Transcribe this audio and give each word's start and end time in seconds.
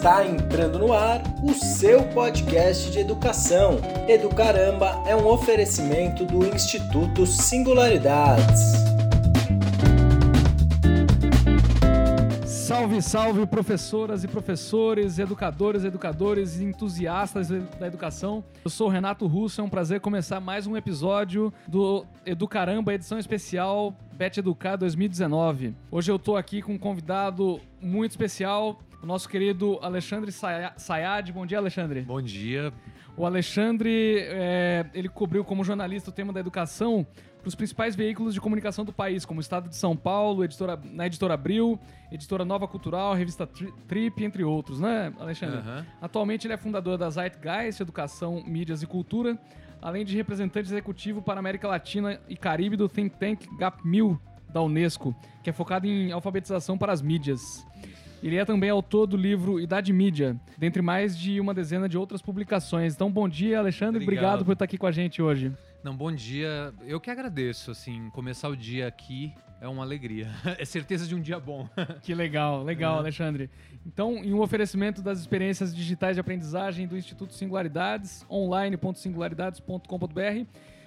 Está 0.00 0.26
entrando 0.26 0.78
no 0.78 0.94
ar 0.94 1.20
o 1.42 1.52
seu 1.52 2.02
podcast 2.14 2.90
de 2.90 3.00
educação. 3.00 3.78
Educaramba 4.08 5.02
é 5.06 5.14
um 5.14 5.26
oferecimento 5.26 6.24
do 6.24 6.46
Instituto 6.46 7.26
Singularidades. 7.26 8.72
Salve, 12.46 13.02
salve, 13.02 13.46
professoras 13.46 14.24
e 14.24 14.28
professores, 14.28 15.18
educadores, 15.18 15.84
educadores 15.84 16.58
entusiastas 16.58 17.50
da 17.50 17.86
educação. 17.86 18.42
Eu 18.64 18.70
sou 18.70 18.86
o 18.86 18.90
Renato 18.90 19.26
Russo, 19.26 19.60
é 19.60 19.64
um 19.64 19.68
prazer 19.68 20.00
começar 20.00 20.40
mais 20.40 20.66
um 20.66 20.78
episódio 20.78 21.52
do 21.68 22.06
Educaramba, 22.24 22.94
edição 22.94 23.18
especial 23.18 23.94
Bet 24.14 24.40
Educar 24.40 24.76
2019. 24.76 25.74
Hoje 25.90 26.10
eu 26.10 26.18
tô 26.18 26.36
aqui 26.36 26.62
com 26.62 26.72
um 26.72 26.78
convidado 26.78 27.60
muito 27.82 28.12
especial, 28.12 28.78
o 29.02 29.06
nosso 29.06 29.28
querido 29.28 29.78
Alexandre 29.82 30.30
Sayad. 30.32 31.32
Bom 31.32 31.46
dia, 31.46 31.58
Alexandre. 31.58 32.02
Bom 32.02 32.20
dia. 32.20 32.72
O 33.16 33.26
Alexandre, 33.26 34.18
é, 34.18 34.86
ele 34.94 35.08
cobriu 35.08 35.44
como 35.44 35.64
jornalista 35.64 36.10
o 36.10 36.12
tema 36.12 36.32
da 36.32 36.40
educação 36.40 37.06
para 37.40 37.48
os 37.48 37.54
principais 37.54 37.96
veículos 37.96 38.34
de 38.34 38.40
comunicação 38.40 38.84
do 38.84 38.92
país, 38.92 39.24
como 39.24 39.38
o 39.38 39.40
Estado 39.40 39.68
de 39.68 39.76
São 39.76 39.96
Paulo, 39.96 40.44
editora, 40.44 40.78
na 40.84 41.06
Editora 41.06 41.34
Abril, 41.34 41.78
Editora 42.12 42.44
Nova 42.44 42.68
Cultural, 42.68 43.14
Revista 43.14 43.48
Trip, 43.88 44.22
entre 44.22 44.44
outros, 44.44 44.78
né, 44.78 45.12
Alexandre? 45.18 45.58
Uhum. 45.58 45.84
Atualmente 46.00 46.46
ele 46.46 46.54
é 46.54 46.56
fundador 46.56 46.98
da 46.98 47.08
Zeitgeist, 47.08 47.80
Educação, 47.80 48.42
Mídias 48.46 48.82
e 48.82 48.86
Cultura, 48.86 49.38
além 49.80 50.04
de 50.04 50.14
representante 50.14 50.68
executivo 50.68 51.22
para 51.22 51.36
a 51.36 51.40
América 51.40 51.66
Latina 51.66 52.20
e 52.28 52.36
Caribe 52.36 52.76
do 52.76 52.88
think 52.88 53.16
tank 53.16 53.46
GAP1000 53.58 54.18
da 54.52 54.60
Unesco, 54.60 55.14
que 55.42 55.48
é 55.48 55.52
focado 55.52 55.86
em 55.86 56.12
alfabetização 56.12 56.76
para 56.76 56.92
as 56.92 57.00
mídias. 57.00 57.66
Ele 58.22 58.36
é 58.36 58.44
também 58.44 58.68
autor 58.68 59.06
do 59.06 59.16
livro 59.16 59.58
Idade 59.58 59.92
Mídia, 59.92 60.38
dentre 60.58 60.82
mais 60.82 61.18
de 61.18 61.40
uma 61.40 61.54
dezena 61.54 61.88
de 61.88 61.96
outras 61.96 62.20
publicações. 62.20 62.94
Então, 62.94 63.10
bom 63.10 63.26
dia, 63.26 63.58
Alexandre. 63.58 64.02
Obrigado, 64.02 64.24
Obrigado 64.24 64.44
por 64.44 64.52
estar 64.52 64.66
aqui 64.66 64.76
com 64.76 64.86
a 64.86 64.92
gente 64.92 65.22
hoje. 65.22 65.50
Não, 65.82 65.96
bom 65.96 66.12
dia. 66.12 66.74
Eu 66.86 67.00
que 67.00 67.10
agradeço, 67.10 67.70
assim, 67.70 68.10
começar 68.10 68.50
o 68.50 68.56
dia 68.56 68.86
aqui 68.86 69.32
é 69.60 69.68
uma 69.68 69.82
alegria. 69.82 70.28
É 70.58 70.64
certeza 70.64 71.06
de 71.06 71.14
um 71.14 71.20
dia 71.20 71.38
bom. 71.40 71.68
Que 72.02 72.14
legal, 72.14 72.62
legal, 72.62 72.96
é. 72.96 72.98
Alexandre. 72.98 73.48
Então, 73.86 74.16
em 74.16 74.34
um 74.34 74.40
oferecimento 74.40 75.00
das 75.00 75.18
experiências 75.18 75.74
digitais 75.74 76.16
de 76.16 76.20
aprendizagem 76.20 76.86
do 76.86 76.98
Instituto 76.98 77.32
Singularidades, 77.32 78.26
online.singularidades.com.br, 78.30 80.46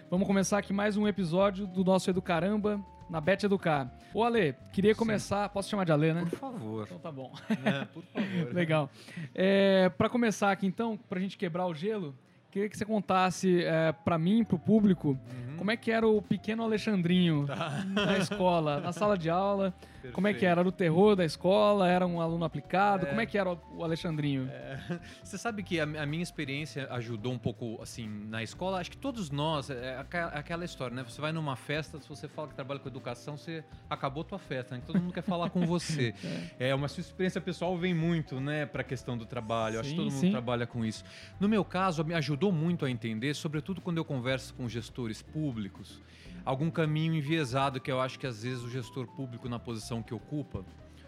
vamos 0.10 0.28
começar 0.28 0.60
aqui 0.60 0.72
mais 0.72 0.96
um 0.98 1.08
episódio 1.08 1.66
do 1.66 1.84
nosso 1.84 2.08
Educaramba, 2.10 2.80
na 3.14 3.22
Bet 3.22 3.46
Educar. 3.46 3.88
Ô 4.12 4.24
Ale, 4.24 4.56
queria 4.72 4.96
começar. 4.96 5.48
Sim. 5.48 5.54
Posso 5.54 5.70
chamar 5.70 5.86
de 5.86 5.92
Ale, 5.92 6.14
né? 6.16 6.26
Por 6.28 6.40
favor. 6.40 6.84
Então 6.88 6.98
tá 6.98 7.12
bom. 7.12 7.32
É, 7.64 7.86
por 7.86 8.02
favor. 8.12 8.52
Legal. 8.52 8.90
É, 9.36 9.88
para 9.90 10.10
começar 10.10 10.52
aqui 10.52 10.66
então, 10.66 10.98
para 10.98 11.20
a 11.20 11.22
gente 11.22 11.38
quebrar 11.38 11.68
o 11.68 11.76
gelo, 11.76 12.16
queria 12.50 12.68
que 12.68 12.76
você 12.76 12.84
contasse 12.84 13.64
é, 13.64 13.92
para 13.92 14.18
mim, 14.18 14.44
para 14.44 14.56
o 14.56 14.60
público, 14.60 15.10
uhum. 15.10 15.58
como 15.58 15.70
é 15.70 15.78
que 15.78 15.92
era 15.92 16.08
o 16.08 16.24
pequeno 16.24 16.64
Alexandrinho 16.64 17.46
tá. 17.46 17.86
na 17.86 18.18
escola, 18.18 18.80
na 18.80 18.92
sala 18.92 19.16
de 19.16 19.30
aula. 19.30 19.76
Perfeito. 20.04 20.16
Como 20.16 20.28
é 20.28 20.34
que 20.34 20.46
era? 20.46 20.60
Era 20.60 20.68
o 20.68 20.72
terror 20.72 21.16
da 21.16 21.24
escola? 21.24 21.88
Era 21.90 22.06
um 22.06 22.20
aluno 22.20 22.44
aplicado? 22.44 23.06
É... 23.06 23.10
Como 23.10 23.22
é 23.22 23.26
que 23.26 23.38
era 23.38 23.50
o 23.54 23.84
Alexandrinho? 23.84 24.50
É... 24.52 25.00
Você 25.24 25.38
sabe 25.38 25.64
que 25.64 25.80
a, 25.80 25.84
a, 25.84 26.06
minha 26.06 26.22
experiência 26.22 26.88
ajudou 26.92 27.32
um 27.32 27.38
pouco, 27.38 27.82
assim, 27.82 28.08
na 28.28 28.44
escola. 28.44 28.80
Acho 28.80 28.92
que 28.92 28.98
todos 28.98 29.32
nós, 29.32 29.70
é, 29.70 29.96
é 29.96 30.20
aquela 30.34 30.66
história, 30.66 30.94
né? 30.94 31.04
Você 31.04 31.22
vai 31.22 31.32
numa 31.32 31.56
festa, 31.56 32.02
se 32.02 32.10
você 32.10 32.28
fala 32.28 32.50
que 32.50 32.54
trabalha 32.54 32.82
com 32.82 32.90
educação, 32.90 33.38
você 33.38 33.64
acabou 33.90 34.22
a 34.22 34.26
tua 34.26 34.40
festa, 34.40 34.76
né? 34.76 34.82
Todo 34.86 35.00
mundo 35.00 35.14
quer 35.14 35.24
falar 35.24 35.50
com 35.50 35.66
você. 35.66 36.14
é. 36.60 36.70
é, 36.70 36.76
uma 36.76 36.90
sua 36.90 37.00
experiência 37.00 37.40
pessoal 37.40 37.78
vem 37.78 37.94
muito, 37.94 38.42
né, 38.42 38.66
para 38.66 38.82
a 38.82 38.86
questão 38.86 39.18
do 39.18 39.26
trabalho. 39.26 39.76
Sim, 39.76 39.80
Acho 39.80 39.90
que 39.90 39.96
todo 39.96 40.12
mundo 40.12 40.22
sim. 40.22 40.32
trabalha 40.32 40.68
com 40.68 40.84
isso. 40.84 41.06
No 41.40 41.48
meu 41.48 41.64
caso, 41.64 42.04
me 42.04 42.14
ajudou 42.14 42.52
muito 42.52 42.86
a 42.86 42.92
entender, 42.92 43.34
sobretudo 43.36 43.80
quando 43.80 43.98
eu 43.98 44.06
converso 44.06 44.54
com 44.54 44.68
gestores 44.68 45.22
públicos, 45.22 46.02
algum 46.46 46.70
caminho 46.70 47.14
enviesado 47.14 47.80
que 47.80 47.92
eu 47.92 48.02
acho 48.02 48.20
que 48.20 48.28
às 48.28 48.44
vezes 48.44 48.64
o 48.64 48.70
gestor 48.70 49.08
público 49.08 49.48
na 49.48 49.60
posição 49.60 50.02
que 50.04 50.14
ocupa, 50.14 50.66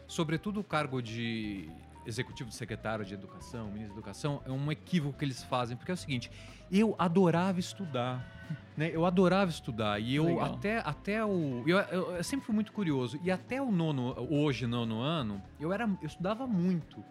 sobretudo 0.07 0.59
o 0.59 0.63
cargo 0.63 1.01
de 1.01 1.69
executivo 2.05 2.49
de 2.49 2.55
secretário 2.55 3.03
de 3.03 3.13
educação, 3.13 3.65
ministro 3.67 3.95
da 3.95 3.99
educação, 3.99 4.41
é 4.45 4.51
um 4.51 4.71
equívoco 4.71 5.17
que 5.17 5.25
eles 5.25 5.43
fazem, 5.43 5.75
porque 5.75 5.91
é 5.91 5.93
o 5.93 5.97
seguinte, 5.97 6.31
eu 6.71 6.95
adorava 6.99 7.59
estudar, 7.59 8.23
né? 8.77 8.91
Eu 8.93 9.05
adorava 9.05 9.49
estudar 9.49 9.99
e 9.99 10.15
eu 10.15 10.25
Legal. 10.25 10.53
até 10.53 10.77
até 10.79 11.25
o 11.25 11.63
eu, 11.65 11.77
eu, 11.77 12.11
eu, 12.15 12.23
sempre 12.23 12.45
fui 12.45 12.53
muito 12.53 12.71
curioso 12.71 13.19
e 13.23 13.31
até 13.31 13.61
o 13.61 13.71
nono 13.71 14.15
hoje 14.29 14.67
nono 14.67 14.99
ano 14.99 15.41
eu 15.59 15.73
era 15.73 15.89
eu 16.01 16.07
estudava 16.07 16.45
muito 16.45 17.03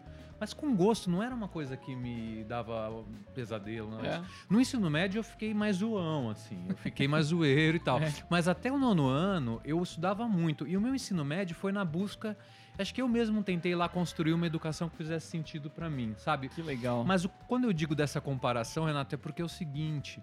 mas 0.44 0.53
com 0.53 0.77
gosto, 0.77 1.10
não 1.10 1.22
era 1.22 1.34
uma 1.34 1.49
coisa 1.49 1.75
que 1.75 1.97
me 1.97 2.44
dava 2.44 3.03
pesadelo. 3.34 3.93
Não. 3.93 4.05
É. 4.05 4.22
No 4.50 4.60
ensino 4.60 4.91
médio 4.91 5.21
eu 5.21 5.25
fiquei 5.25 5.55
mais 5.55 5.77
zoão, 5.77 6.28
assim. 6.28 6.66
Eu 6.69 6.77
fiquei 6.77 7.09
mais 7.09 7.27
zoeiro 7.27 7.78
e 7.78 7.81
tal. 7.81 7.94
É. 8.05 8.12
Mas 8.28 8.49
até 8.49 8.71
o 8.71 8.77
nono 8.77 9.06
ano 9.06 9.62
eu 9.65 9.83
estudava 9.83 10.28
muito. 10.28 10.66
E 10.66 10.77
o 10.77 10.81
meu 10.81 10.94
ensino 10.94 11.25
médio 11.25 11.56
foi 11.56 11.72
na 11.72 11.83
busca. 11.83 12.37
Acho 12.78 12.93
que 12.93 13.00
eu 13.00 13.09
mesmo 13.09 13.43
tentei 13.43 13.75
lá 13.75 13.88
construir 13.88 14.34
uma 14.34 14.47
educação 14.47 14.91
que 14.91 14.97
fizesse 14.97 15.28
sentido 15.28 15.71
para 15.71 15.88
mim, 15.88 16.15
sabe? 16.19 16.50
Que 16.50 16.60
legal. 16.60 17.04
Mas 17.04 17.25
o, 17.25 17.31
quando 17.49 17.65
eu 17.65 17.72
digo 17.72 17.94
dessa 17.94 18.21
comparação, 18.21 18.84
Renato, 18.84 19.15
é 19.15 19.19
porque 19.19 19.41
é 19.41 19.44
o 19.44 19.49
seguinte: 19.49 20.22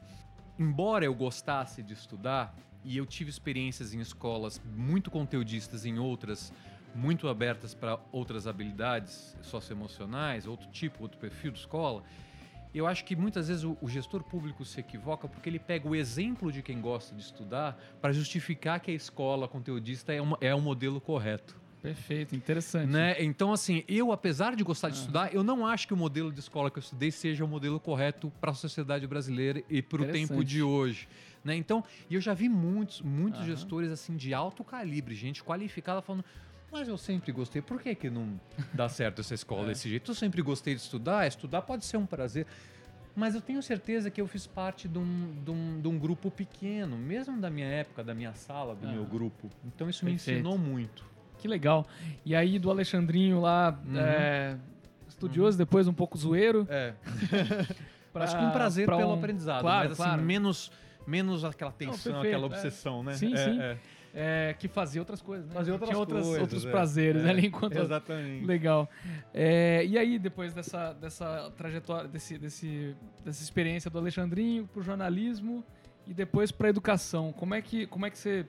embora 0.60 1.04
eu 1.04 1.16
gostasse 1.16 1.82
de 1.82 1.94
estudar, 1.94 2.54
e 2.84 2.98
eu 2.98 3.06
tive 3.06 3.30
experiências 3.30 3.94
em 3.94 4.00
escolas 4.00 4.62
muito 4.76 5.10
conteudistas 5.10 5.86
em 5.86 5.98
outras 6.00 6.52
muito 6.94 7.28
abertas 7.28 7.74
para 7.74 8.00
outras 8.12 8.48
habilidades 8.48 9.36
socioemocionais, 9.42 10.46
outro 10.46 10.68
tipo, 10.70 11.04
outro 11.04 11.18
perfil 11.18 11.52
de 11.52 11.60
escola. 11.60 12.04
Eu 12.74 12.88
acho 12.88 13.04
que 13.04 13.16
muitas 13.16 13.50
vezes 13.50 13.64
o, 13.64 13.78
o 13.82 13.90
gestor 13.90 14.24
público 14.24 14.64
se 14.64 14.80
equivoca 14.80 15.28
porque 15.28 15.50
ele 15.50 15.60
pega 15.60 15.88
o 15.88 15.96
exemplo 15.96 16.52
de 16.52 16.62
quem 16.62 16.80
gosta 16.80 17.14
de 17.14 17.22
estudar 17.22 17.78
para 18.02 18.14
justificar 18.14 18.80
que 18.80 18.92
a 18.92 18.94
escola 18.94 19.48
conteudista 19.48 20.14
é, 20.14 20.22
uma, 20.22 20.38
é 20.40 20.56
um 20.56 20.62
modelo 20.62 21.02
correto. 21.02 21.60
Perfeito, 21.82 22.36
interessante. 22.36 22.88
Né? 22.88 23.16
Então, 23.24 23.52
assim, 23.52 23.84
eu, 23.88 24.12
apesar 24.12 24.56
de 24.56 24.64
gostar 24.64 24.90
de 24.90 24.98
ah. 24.98 25.00
estudar, 25.00 25.34
eu 25.34 25.44
não 25.44 25.66
acho 25.66 25.88
que 25.88 25.94
o 25.94 25.98
modelo 25.98 26.32
de 26.32 26.40
escola 26.40 26.70
que 26.70 26.78
eu 26.78 26.82
estudei 26.82 27.12
seja 27.12 27.44
o 27.44 27.48
modelo 27.48 27.80
correto 27.80 28.32
para 28.40 28.52
a 28.52 28.54
sociedade 28.54 29.08
brasileira 29.08 29.64
e 29.68 29.82
para 29.82 30.04
o 30.04 30.06
tempo 30.06 30.44
de 30.46 30.62
hoje. 30.62 31.10
Né? 31.44 31.56
Então, 31.56 31.84
eu 32.10 32.22
já 32.22 32.36
vi 32.36 32.48
muitos, 32.48 33.02
muitos 33.02 33.44
gestores 33.46 33.90
assim 33.90 34.16
de 34.16 34.32
alto 34.32 34.64
calibre, 34.64 35.16
gente 35.16 35.44
qualificada 35.44 36.02
falando 36.02 36.24
mas 36.72 36.88
eu 36.88 36.98
sempre 36.98 37.32
gostei. 37.32 37.62
Por 37.62 37.82
que, 37.82 37.94
que 37.94 38.10
não 38.10 38.40
dá 38.74 38.88
certo 38.88 39.22
essa 39.22 39.34
escola 39.34 39.64
é. 39.66 39.68
desse 39.68 39.90
jeito? 39.90 40.12
Eu 40.12 40.16
sempre 40.16 40.42
gostei 40.42 40.74
de 40.74 40.82
estudar. 40.82 41.28
Estudar 41.28 41.62
pode 41.62 41.86
ser 41.86 41.98
um 41.98 42.06
prazer. 42.06 42.48
Mas 43.16 43.36
eu 43.36 43.42
tenho 43.42 43.62
certeza 43.62 44.10
que 44.10 44.22
eu 44.22 44.28
fiz 44.28 44.48
parte 44.48 44.88
de 44.88 44.98
um, 44.98 45.34
de 45.44 45.52
um, 45.52 45.82
de 45.82 45.88
um 45.88 46.00
grupo 46.00 46.32
pequeno, 46.32 46.98
mesmo 46.98 47.40
da 47.40 47.50
minha 47.50 47.68
época, 47.68 48.04
da 48.04 48.14
minha 48.14 48.34
sala, 48.34 48.74
do 48.74 48.88
ah. 48.88 48.92
meu 48.92 49.04
grupo. 49.04 49.50
Então 49.66 49.90
isso 49.90 50.06
Perfeito. 50.06 50.30
me 50.30 50.40
ensinou 50.40 50.58
muito. 50.58 51.04
Que 51.38 51.48
legal. 51.48 51.86
E 52.24 52.36
aí 52.36 52.58
do 52.58 52.70
Alexandrinho 52.70 53.42
lá, 53.42 53.78
uhum. 53.86 53.98
é, 53.98 54.58
estudioso, 55.10 55.56
uhum. 55.56 55.58
depois 55.58 55.88
um 55.88 55.94
pouco 55.94 56.18
zoeiro. 56.18 56.66
É. 56.70 56.94
pra, 58.14 58.24
Acho 58.24 58.38
que 58.38 58.44
um 58.44 58.52
prazer 58.52 58.88
pelo 58.88 59.10
um... 59.10 59.14
aprendizado, 59.14 59.62
claro, 59.62 59.90
mas 59.90 60.00
assim, 60.00 60.22
menos, 60.22 60.72
menos 61.06 61.44
aquela 61.44 61.72
tensão, 61.72 62.14
não, 62.14 62.22
aquela 62.22 62.46
obsessão, 62.46 63.02
é. 63.02 63.04
né? 63.04 63.14
Sim, 63.14 63.34
é, 63.34 63.38
sim. 63.38 63.80
É 64.14 64.56
que 64.60 64.68
fazia 64.68 65.02
outras 65.02 65.22
coisas, 65.22 65.48
né? 65.48 65.54
Fazia 65.54 65.74
outras 65.74 65.90
Tinha 65.90 66.00
outras, 66.00 66.24
coisas, 66.24 66.42
outros 66.42 66.66
é. 66.66 66.72
prazeres 66.72 67.24
é, 67.24 67.30
ali 67.30 67.48
enquanto. 67.48 67.78
Exatamente. 67.78 68.46
Legal. 68.46 68.90
É, 69.34 69.86
e 69.86 69.98
aí, 69.98 70.20
depois 70.20 70.54
dessa, 70.54 70.94
dessa 70.94 71.52
trajetória, 71.58 72.10
desse, 72.10 72.38
desse, 72.38 72.96
dessa 73.24 73.42
experiência 73.42 73.90
do 73.90 73.98
Alexandrinho 73.98 74.68
para 74.68 74.82
o 74.82 74.84
jornalismo 74.84 75.64
e 76.06 76.14
depois 76.14 76.52
para 76.52 76.68
a 76.68 76.70
educação, 76.70 77.32
como 77.32 77.56
é 77.56 77.62
que, 77.62 77.88
como 77.88 78.06
é 78.06 78.10
que 78.10 78.18
você, 78.18 78.46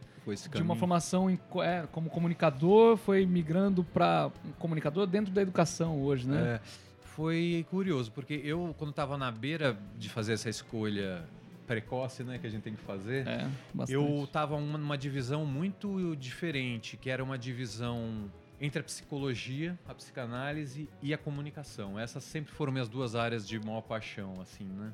de 0.52 0.62
uma 0.62 0.74
formação 0.74 1.30
em, 1.30 1.38
é, 1.62 1.86
como 1.92 2.10
comunicador, 2.10 2.96
foi 2.96 3.24
migrando 3.24 3.84
para 3.84 4.30
um 4.44 4.52
comunicador 4.52 5.06
dentro 5.06 5.32
da 5.32 5.42
educação 5.42 6.02
hoje, 6.02 6.28
né? 6.28 6.54
É, 6.54 6.60
foi 7.00 7.64
curioso, 7.70 8.10
porque 8.10 8.40
eu, 8.42 8.74
quando 8.78 8.90
estava 8.90 9.18
na 9.18 9.30
beira 9.30 9.76
de 9.98 10.08
fazer 10.08 10.32
essa 10.32 10.48
escolha 10.48 11.22
precoce, 11.66 12.22
né, 12.22 12.38
que 12.38 12.46
a 12.46 12.50
gente 12.50 12.62
tem 12.62 12.74
que 12.74 12.82
fazer. 12.82 13.26
É, 13.26 13.48
eu 13.88 14.24
estava 14.24 14.60
numa 14.60 14.98
divisão 14.98 15.46
muito 15.46 16.14
diferente, 16.16 16.96
que 16.96 17.10
era 17.10 17.22
uma 17.22 17.38
divisão 17.38 18.30
entre 18.60 18.80
a 18.80 18.84
psicologia, 18.84 19.76
a 19.88 19.94
psicanálise 19.94 20.88
e 21.02 21.12
a 21.12 21.18
comunicação. 21.18 21.98
Essas 21.98 22.22
sempre 22.22 22.52
foram 22.52 22.72
minhas 22.72 22.88
duas 22.88 23.16
áreas 23.16 23.46
de 23.46 23.58
maior 23.58 23.80
paixão, 23.80 24.40
assim, 24.40 24.64
né, 24.64 24.92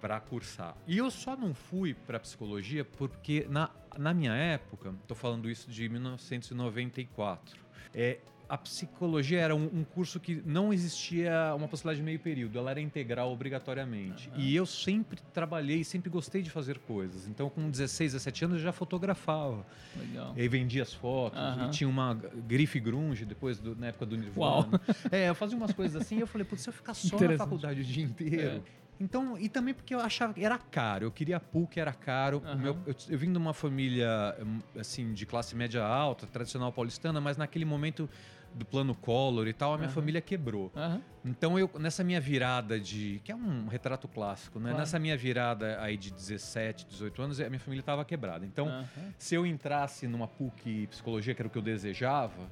para 0.00 0.18
cursar. 0.20 0.74
E 0.86 0.96
eu 0.96 1.10
só 1.10 1.36
não 1.36 1.52
fui 1.52 1.92
para 1.92 2.18
psicologia 2.18 2.82
porque 2.82 3.46
na, 3.50 3.70
na 3.98 4.14
minha 4.14 4.32
época, 4.32 4.94
estou 5.02 5.16
falando 5.16 5.50
isso 5.50 5.70
de 5.70 5.86
1994, 5.88 7.60
é, 7.94 8.20
a 8.50 8.58
psicologia 8.58 9.40
era 9.40 9.54
um, 9.54 9.70
um, 9.72 9.84
curso 9.84 10.18
que 10.18 10.42
não 10.44 10.72
existia 10.72 11.54
uma 11.54 11.68
possibilidade 11.68 12.00
de 12.00 12.04
meio 12.04 12.18
período, 12.18 12.58
ela 12.58 12.72
era 12.72 12.80
integral 12.80 13.32
obrigatoriamente. 13.32 14.28
Uhum. 14.30 14.40
E 14.40 14.56
eu 14.56 14.66
sempre 14.66 15.20
trabalhei, 15.32 15.84
sempre 15.84 16.10
gostei 16.10 16.42
de 16.42 16.50
fazer 16.50 16.78
coisas. 16.80 17.28
Então, 17.28 17.48
com 17.48 17.70
16, 17.70 18.12
17 18.12 18.44
anos, 18.46 18.56
eu 18.56 18.64
já 18.64 18.72
fotografava. 18.72 19.64
Legal. 19.96 20.34
E 20.36 20.40
aí 20.40 20.48
vendia 20.48 20.82
as 20.82 20.92
fotos, 20.92 21.38
uhum. 21.38 21.68
e 21.68 21.70
tinha 21.70 21.88
uma 21.88 22.14
grife 22.48 22.80
grunge 22.80 23.24
depois, 23.24 23.60
do, 23.60 23.76
na 23.76 23.86
época 23.86 24.04
do 24.04 24.16
Nirvana. 24.16 24.40
Uau. 24.40 24.68
É, 25.12 25.28
eu 25.28 25.34
fazia 25.34 25.56
umas 25.56 25.72
coisas 25.72 26.02
assim 26.02 26.16
e 26.16 26.20
eu 26.20 26.26
falei, 26.26 26.44
putz, 26.44 26.62
se 26.62 26.68
eu 26.68 26.72
ficar 26.72 26.94
só 26.94 27.18
na 27.20 27.36
faculdade 27.38 27.80
o 27.80 27.84
dia 27.84 28.02
inteiro... 28.02 28.62
É. 28.66 28.80
Então, 29.00 29.38
e 29.38 29.48
também 29.48 29.72
porque 29.72 29.94
eu 29.94 30.00
achava 30.00 30.34
que 30.34 30.44
era 30.44 30.58
caro. 30.58 31.06
Eu 31.06 31.10
queria 31.10 31.40
PUC, 31.40 31.80
era 31.80 31.92
caro. 31.92 32.42
Uhum. 32.44 32.58
Meu, 32.58 32.78
eu, 32.86 32.94
eu, 33.08 33.18
vim 33.18 33.32
de 33.32 33.38
uma 33.38 33.54
família, 33.54 34.36
assim, 34.78 35.14
de 35.14 35.24
classe 35.24 35.56
média 35.56 35.82
alta, 35.82 36.26
tradicional 36.26 36.70
paulistana, 36.70 37.18
mas 37.20 37.38
naquele 37.38 37.64
momento 37.64 38.08
do 38.52 38.64
plano 38.64 38.94
Collor 38.94 39.46
e 39.46 39.52
tal, 39.52 39.74
a 39.74 39.76
minha 39.76 39.88
uhum. 39.88 39.94
família 39.94 40.20
quebrou. 40.20 40.72
Uhum. 40.74 41.00
Então 41.24 41.58
eu 41.58 41.70
nessa 41.78 42.02
minha 42.02 42.20
virada 42.20 42.80
de, 42.80 43.20
que 43.24 43.30
é 43.30 43.34
um 43.34 43.68
retrato 43.68 44.08
clássico, 44.08 44.58
né? 44.58 44.70
Claro. 44.70 44.78
Nessa 44.78 44.98
minha 44.98 45.16
virada 45.16 45.80
aí 45.80 45.96
de 45.96 46.10
17, 46.10 46.86
18 46.86 47.22
anos, 47.22 47.40
a 47.40 47.48
minha 47.48 47.60
família 47.60 47.80
estava 47.80 48.04
quebrada. 48.04 48.44
Então, 48.44 48.84
se 49.18 49.34
eu 49.34 49.46
entrasse 49.46 50.06
numa 50.06 50.26
PUC 50.26 50.88
psicologia, 50.88 51.34
que 51.34 51.40
era 51.40 51.48
o 51.48 51.50
que 51.50 51.58
eu 51.58 51.62
desejava, 51.62 52.50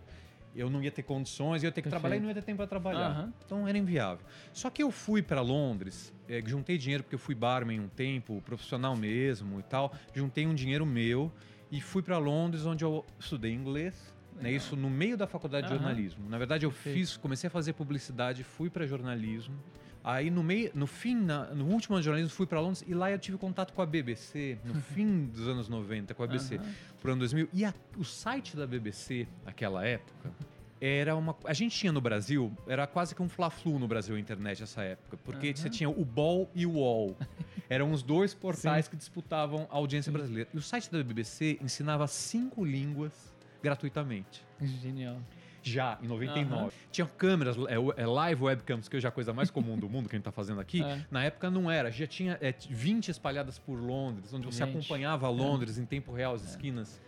eu 0.59 0.69
não 0.69 0.83
ia 0.83 0.91
ter 0.91 1.03
condições, 1.03 1.63
eu 1.63 1.69
ia 1.69 1.73
ter 1.73 1.83
que 1.83 1.89
Perfeito. 1.89 2.01
trabalhar 2.01 2.17
e 2.17 2.21
não 2.21 2.29
ia 2.29 2.35
ter 2.35 2.43
tempo 2.43 2.59
para 2.59 2.67
trabalhar. 2.67 3.31
Então 3.45 3.67
era 3.67 3.79
inviável. 3.79 4.25
Só 4.53 4.69
que 4.71 4.83
eu 4.83 4.91
fui 4.91 5.23
para 5.23 5.41
Londres, 5.41 6.13
é, 6.29 6.43
juntei 6.45 6.77
dinheiro 6.77 7.03
porque 7.05 7.15
eu 7.15 7.19
fui 7.19 7.35
barman 7.35 7.81
um 7.81 7.89
tempo, 7.89 8.43
profissional 8.43 8.97
mesmo 8.97 9.61
e 9.61 9.63
tal, 9.63 9.93
juntei 10.15 10.47
um 10.47 10.55
dinheiro 10.55 10.85
meu 10.85 11.33
e 11.71 11.81
fui 11.81 12.03
para 12.03 12.19
Londres 12.19 12.67
onde 12.67 12.85
eu 12.85 13.05
estudei 13.19 13.53
inglês 13.53 14.17
né, 14.41 14.53
isso 14.53 14.77
no 14.77 14.89
meio 14.89 15.17
da 15.17 15.27
faculdade 15.27 15.67
uhum. 15.67 15.73
de 15.73 15.79
jornalismo. 15.79 16.29
Na 16.29 16.39
verdade, 16.39 16.65
eu 16.65 16.71
fiz, 16.71 17.17
comecei 17.17 17.49
a 17.49 17.51
fazer 17.51 17.73
publicidade, 17.73 18.45
fui 18.45 18.71
para 18.71 18.87
jornalismo. 18.87 19.57
Aí 20.03 20.31
no 20.31 20.43
meio, 20.43 20.71
no 20.75 20.87
fim, 20.87 21.17
na, 21.17 21.47
no 21.47 21.67
último 21.67 21.97
ano 21.97 22.01
de 22.01 22.07
jornalismo, 22.07 22.35
fui 22.35 22.47
para 22.47 22.61
Londres 22.61 22.85
e 22.87 22.95
lá 22.95 23.11
eu 23.11 23.19
tive 23.19 23.37
contato 23.37 23.73
com 23.73 23.83
a 23.83 23.87
BBC, 23.87 24.59
no 24.65 24.75
fim 24.95 25.27
dos 25.27 25.47
anos 25.49 25.69
90, 25.69 26.15
com 26.15 26.23
a 26.23 26.27
BBC, 26.27 26.57
uhum. 26.57 26.73
pro 27.01 27.13
ano 27.13 27.19
2000. 27.21 27.49
E 27.53 27.65
a, 27.65 27.75
o 27.97 28.05
site 28.05 28.57
da 28.57 28.67
BBC, 28.67 29.27
naquela 29.45 29.85
época, 29.85 30.31
era 30.81 31.17
uma. 31.17 31.37
A 31.45 31.53
gente 31.53 31.77
tinha 31.77 31.93
no 31.93 32.01
Brasil, 32.01 32.53
era 32.67 32.87
quase 32.87 33.15
que 33.15 33.23
um 33.23 33.29
fla-flu 33.29 33.79
no 33.79 33.89
Brasil 33.89 34.17
a 34.17 34.21
internet 34.21 34.61
nessa 34.61 34.83
época, 34.83 35.17
porque 35.25 35.49
uhum. 35.49 35.57
você 35.57 35.71
tinha 35.71 35.89
o 35.89 36.05
Ball 36.05 36.51
e 36.55 36.67
o 36.67 36.73
UOL. 36.73 37.17
Eram 37.69 37.93
os 37.93 38.03
dois 38.03 38.33
portais 38.33 38.87
Sim. 38.87 38.93
que 38.93 38.97
disputavam 38.97 39.67
a 39.71 39.77
audiência 39.77 40.11
brasileira. 40.11 40.49
E 40.55 40.57
o 40.57 40.63
site 40.63 40.91
da 40.91 41.03
BBC 41.03 41.59
ensinava 41.61 42.07
cinco 42.07 42.65
línguas 42.65 43.35
gratuitamente. 43.63 44.43
Genial. 44.61 45.19
Já, 45.63 45.99
em 46.03 46.07
99. 46.07 46.65
Uhum. 46.65 46.71
Tinha 46.91 47.07
câmeras, 47.07 47.57
é, 47.57 48.03
é, 48.03 48.07
live 48.07 48.45
webcams, 48.45 48.89
que 48.89 48.97
hoje 48.97 49.07
é 49.07 49.09
a 49.09 49.13
coisa 49.13 49.35
mais 49.35 49.51
comum 49.51 49.79
do 49.79 49.89
mundo 49.89 50.09
que 50.09 50.15
a 50.15 50.19
gente 50.19 50.23
está 50.23 50.33
fazendo 50.33 50.61
aqui. 50.61 50.83
É. 50.89 51.05
Na 51.11 51.25
época 51.25 51.51
não 51.51 51.71
era. 51.71 51.91
Já 51.91 52.07
tinha 52.07 52.39
é, 52.41 52.55
20 52.71 53.11
espalhadas 53.11 53.59
por 53.59 53.79
Londres, 53.79 54.33
onde 54.33 54.47
você 54.47 54.65
gente. 54.65 54.77
acompanhava 54.77 55.29
Londres 55.29 55.77
em 55.77 55.85
tempo 55.85 56.13
real, 56.13 56.35
as 56.35 56.43
é. 56.43 56.47
esquinas. 56.47 56.99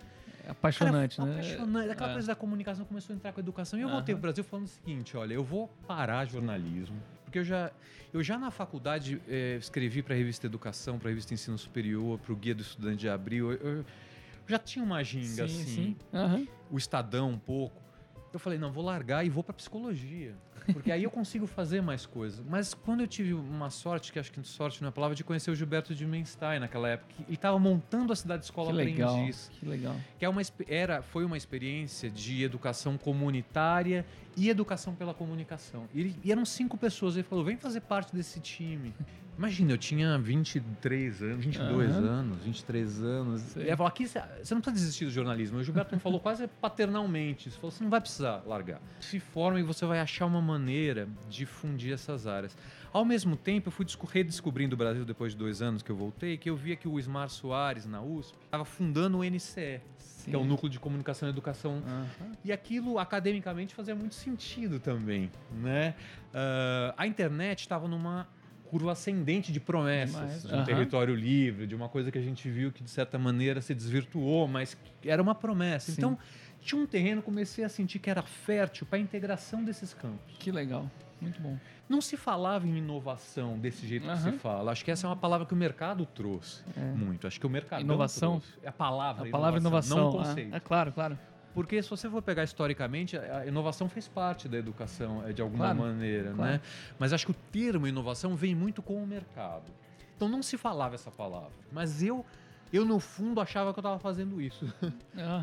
É 0.50 0.52
apaixonante, 0.52 1.16
Cara, 1.16 1.28
né? 1.28 1.34
Apaixonante. 1.40 1.90
Aquela 1.90 2.10
é. 2.10 2.12
coisa 2.12 2.28
da 2.28 2.34
comunicação 2.34 2.84
começou 2.84 3.14
a 3.14 3.16
entrar 3.16 3.32
com 3.32 3.40
a 3.40 3.42
educação. 3.42 3.78
E 3.78 3.82
eu 3.82 3.88
voltei 3.88 4.14
pro 4.14 4.22
Brasil 4.22 4.42
falando 4.42 4.66
o 4.66 4.68
seguinte: 4.68 5.16
olha, 5.16 5.34
eu 5.34 5.44
vou 5.44 5.68
parar 5.86 6.24
jornalismo. 6.26 7.00
Porque 7.24 7.38
eu 7.38 7.44
já, 7.44 7.70
eu 8.12 8.22
já 8.24 8.36
na 8.36 8.50
faculdade 8.50 9.22
eh, 9.28 9.56
escrevi 9.60 10.02
para 10.02 10.14
a 10.14 10.18
revista 10.18 10.46
Educação, 10.46 10.98
para 10.98 11.08
a 11.08 11.10
revista 11.10 11.32
Ensino 11.32 11.56
Superior, 11.56 12.18
para 12.18 12.32
o 12.32 12.36
Guia 12.36 12.56
do 12.56 12.62
Estudante 12.62 12.98
de 12.98 13.08
Abril. 13.08 13.52
Eu, 13.52 13.58
eu, 13.58 13.84
já 14.48 14.58
tinha 14.58 14.84
uma 14.84 15.00
ginga 15.04 15.46
sim, 15.46 15.62
assim, 15.62 15.64
sim. 15.64 15.96
Uhum. 16.12 16.48
o 16.72 16.76
Estadão 16.76 17.30
um 17.30 17.38
pouco. 17.38 17.80
Eu 18.32 18.38
falei, 18.38 18.58
não, 18.58 18.70
vou 18.70 18.84
largar 18.84 19.24
e 19.24 19.28
vou 19.28 19.42
para 19.42 19.54
psicologia. 19.54 20.34
Porque 20.72 20.92
aí 20.92 21.02
eu 21.02 21.10
consigo 21.10 21.46
fazer 21.46 21.80
mais 21.80 22.06
coisas. 22.06 22.44
Mas 22.48 22.74
quando 22.74 23.00
eu 23.00 23.06
tive 23.06 23.34
uma 23.34 23.70
sorte, 23.70 24.12
que 24.12 24.18
acho 24.18 24.30
que 24.30 24.42
sorte 24.46 24.82
não 24.82 24.88
é 24.88 24.92
palavra, 24.92 25.14
de 25.14 25.24
conhecer 25.24 25.50
o 25.50 25.54
Gilberto 25.54 25.94
de 25.94 26.06
Menstein 26.06 26.60
naquela 26.60 26.88
época, 26.88 27.12
ele 27.26 27.34
estava 27.34 27.58
montando 27.58 28.12
a 28.12 28.16
cidade 28.16 28.44
escola 28.44 28.70
que 28.70 28.76
legal, 28.76 29.10
aprendiz. 29.10 29.50
Que 29.58 29.66
legal. 29.66 29.96
Que 30.18 30.24
é 30.24 30.28
uma, 30.28 30.42
era, 30.68 31.02
foi 31.02 31.24
uma 31.24 31.36
experiência 31.36 32.10
de 32.10 32.42
educação 32.42 32.96
comunitária 32.96 34.04
e 34.36 34.48
educação 34.48 34.94
pela 34.94 35.14
comunicação. 35.14 35.88
E, 35.92 36.00
ele, 36.00 36.16
e 36.22 36.30
eram 36.30 36.44
cinco 36.44 36.76
pessoas. 36.76 37.14
Ele 37.16 37.24
falou: 37.24 37.44
vem 37.44 37.56
fazer 37.56 37.80
parte 37.80 38.14
desse 38.14 38.40
time. 38.40 38.94
Imagina, 39.40 39.72
eu 39.72 39.78
tinha 39.78 40.18
23 40.18 41.22
anos, 41.22 41.44
22 41.46 41.96
uhum. 41.96 42.04
anos, 42.04 42.44
23 42.44 43.02
anos. 43.02 43.56
E 43.56 43.62
ela 43.62 43.76
falou, 43.78 43.88
aqui 43.88 44.06
você 44.06 44.20
não 44.50 44.60
precisa 44.60 44.72
desistir 44.72 45.06
do 45.06 45.10
jornalismo. 45.10 45.56
O 45.56 45.64
Gilberto 45.64 45.94
me 45.94 46.00
falou 46.00 46.20
quase 46.20 46.46
paternalmente. 46.46 47.48
Ele 47.48 47.56
falou, 47.56 47.70
você 47.70 47.82
não 47.82 47.88
vai 47.88 48.02
precisar 48.02 48.42
largar. 48.46 48.82
Se 49.00 49.18
forma 49.18 49.58
e 49.58 49.62
você 49.62 49.86
vai 49.86 49.98
achar 49.98 50.26
uma 50.26 50.42
maneira 50.42 51.08
de 51.30 51.46
fundir 51.46 51.94
essas 51.94 52.26
áreas. 52.26 52.54
Ao 52.92 53.02
mesmo 53.02 53.34
tempo, 53.34 53.68
eu 53.68 53.72
fui 53.72 53.86
redescobrindo 54.12 54.74
o 54.74 54.76
Brasil 54.76 55.06
depois 55.06 55.32
de 55.32 55.38
dois 55.38 55.62
anos 55.62 55.82
que 55.82 55.90
eu 55.90 55.96
voltei, 55.96 56.36
que 56.36 56.50
eu 56.50 56.54
via 56.54 56.76
que 56.76 56.86
o 56.86 56.98
Ismar 56.98 57.30
Soares, 57.30 57.86
na 57.86 58.02
USP, 58.02 58.36
estava 58.44 58.66
fundando 58.66 59.20
o 59.20 59.24
NCE. 59.24 59.80
Sim. 59.96 60.32
que 60.32 60.36
é 60.36 60.38
o 60.38 60.44
Núcleo 60.44 60.68
de 60.68 60.78
Comunicação 60.78 61.26
e 61.26 61.32
Educação. 61.32 61.76
Uhum. 61.76 62.32
E 62.44 62.52
aquilo, 62.52 62.98
academicamente, 62.98 63.74
fazia 63.74 63.94
muito 63.94 64.14
sentido 64.14 64.78
também. 64.78 65.30
Né? 65.50 65.94
Uh, 66.26 66.92
a 66.94 67.06
internet 67.06 67.60
estava 67.60 67.88
numa 67.88 68.28
curva 68.70 68.92
ascendente 68.92 69.50
de 69.50 69.58
promessas, 69.58 70.44
de 70.44 70.54
um 70.54 70.58
uhum. 70.58 70.64
território 70.64 71.12
livre, 71.12 71.66
de 71.66 71.74
uma 71.74 71.88
coisa 71.88 72.08
que 72.12 72.16
a 72.16 72.22
gente 72.22 72.48
viu 72.48 72.70
que 72.70 72.84
de 72.84 72.90
certa 72.90 73.18
maneira 73.18 73.60
se 73.60 73.74
desvirtuou, 73.74 74.46
mas 74.46 74.76
era 75.04 75.20
uma 75.20 75.34
promessa. 75.34 75.90
Sim. 75.90 75.98
Então, 75.98 76.18
tinha 76.60 76.80
um 76.80 76.86
terreno, 76.86 77.20
comecei 77.20 77.64
a 77.64 77.68
sentir 77.68 77.98
que 77.98 78.08
era 78.08 78.22
fértil 78.22 78.86
para 78.86 78.98
a 78.98 79.02
integração 79.02 79.64
desses 79.64 79.92
campos. 79.92 80.36
Que 80.38 80.52
legal, 80.52 80.88
muito 81.20 81.40
bom. 81.42 81.58
Não 81.88 82.00
se 82.00 82.16
falava 82.16 82.64
em 82.64 82.76
inovação 82.76 83.58
desse 83.58 83.88
jeito 83.88 84.06
uhum. 84.06 84.14
que 84.14 84.22
se 84.22 84.32
fala. 84.38 84.70
Acho 84.70 84.84
que 84.84 84.92
essa 84.92 85.04
é 85.04 85.10
uma 85.10 85.16
palavra 85.16 85.44
que 85.44 85.52
o 85.52 85.56
mercado 85.56 86.06
trouxe 86.06 86.62
é. 86.76 86.80
muito. 86.80 87.26
Acho 87.26 87.40
que 87.40 87.46
o 87.46 87.50
mercado 87.50 87.82
inovação 87.82 88.38
trouxe. 88.38 88.58
é 88.62 88.68
a 88.68 88.72
palavra, 88.72 89.26
a 89.26 89.30
palavra 89.32 89.58
inovação, 89.58 89.98
inovação 89.98 90.20
não 90.20 90.28
o 90.28 90.28
conceito. 90.28 90.54
É, 90.54 90.56
é 90.58 90.60
claro, 90.60 90.92
claro. 90.92 91.18
Porque 91.54 91.82
se 91.82 91.90
você 91.90 92.08
for 92.08 92.22
pegar 92.22 92.44
historicamente, 92.44 93.16
a 93.16 93.46
inovação 93.46 93.88
fez 93.88 94.06
parte 94.06 94.48
da 94.48 94.56
educação 94.56 95.26
é, 95.26 95.32
de 95.32 95.42
alguma 95.42 95.64
claro, 95.66 95.78
maneira, 95.80 96.32
claro. 96.32 96.52
né? 96.52 96.60
Mas 96.98 97.12
acho 97.12 97.26
que 97.26 97.32
o 97.32 97.36
termo 97.50 97.86
inovação 97.86 98.36
vem 98.36 98.54
muito 98.54 98.80
com 98.82 99.02
o 99.02 99.06
mercado. 99.06 99.64
Então 100.16 100.28
não 100.28 100.42
se 100.42 100.56
falava 100.56 100.94
essa 100.94 101.10
palavra. 101.10 101.50
Mas 101.72 102.02
eu, 102.02 102.24
eu 102.72 102.84
no 102.84 103.00
fundo 103.00 103.40
achava 103.40 103.72
que 103.72 103.78
eu 103.78 103.82
estava 103.82 103.98
fazendo 103.98 104.40
isso, 104.40 104.72
uhum. 104.82 104.92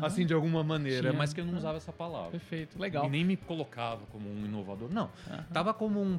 assim 0.04 0.24
de 0.24 0.32
alguma 0.32 0.64
maneira, 0.64 1.10
Sim, 1.10 1.16
mas 1.16 1.32
que 1.32 1.40
eu 1.40 1.44
não 1.44 1.56
usava 1.56 1.76
essa 1.76 1.92
palavra. 1.92 2.30
Perfeito, 2.30 2.78
legal. 2.78 3.04
E 3.04 3.10
nem 3.10 3.24
me 3.24 3.36
colocava 3.36 4.06
como 4.10 4.30
um 4.30 4.44
inovador, 4.46 4.88
não. 4.90 5.10
Uhum. 5.28 5.42
Tava 5.52 5.74
como 5.74 6.00
um, 6.00 6.18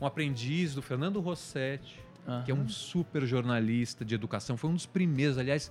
um 0.00 0.06
aprendiz 0.06 0.74
do 0.74 0.82
Fernando 0.82 1.20
Rossetti, 1.20 1.98
uhum. 2.26 2.42
que 2.42 2.50
é 2.50 2.54
um 2.54 2.68
super 2.68 3.24
jornalista 3.24 4.04
de 4.04 4.14
educação, 4.14 4.58
foi 4.58 4.68
um 4.68 4.74
dos 4.74 4.86
primeiros, 4.86 5.38
aliás 5.38 5.70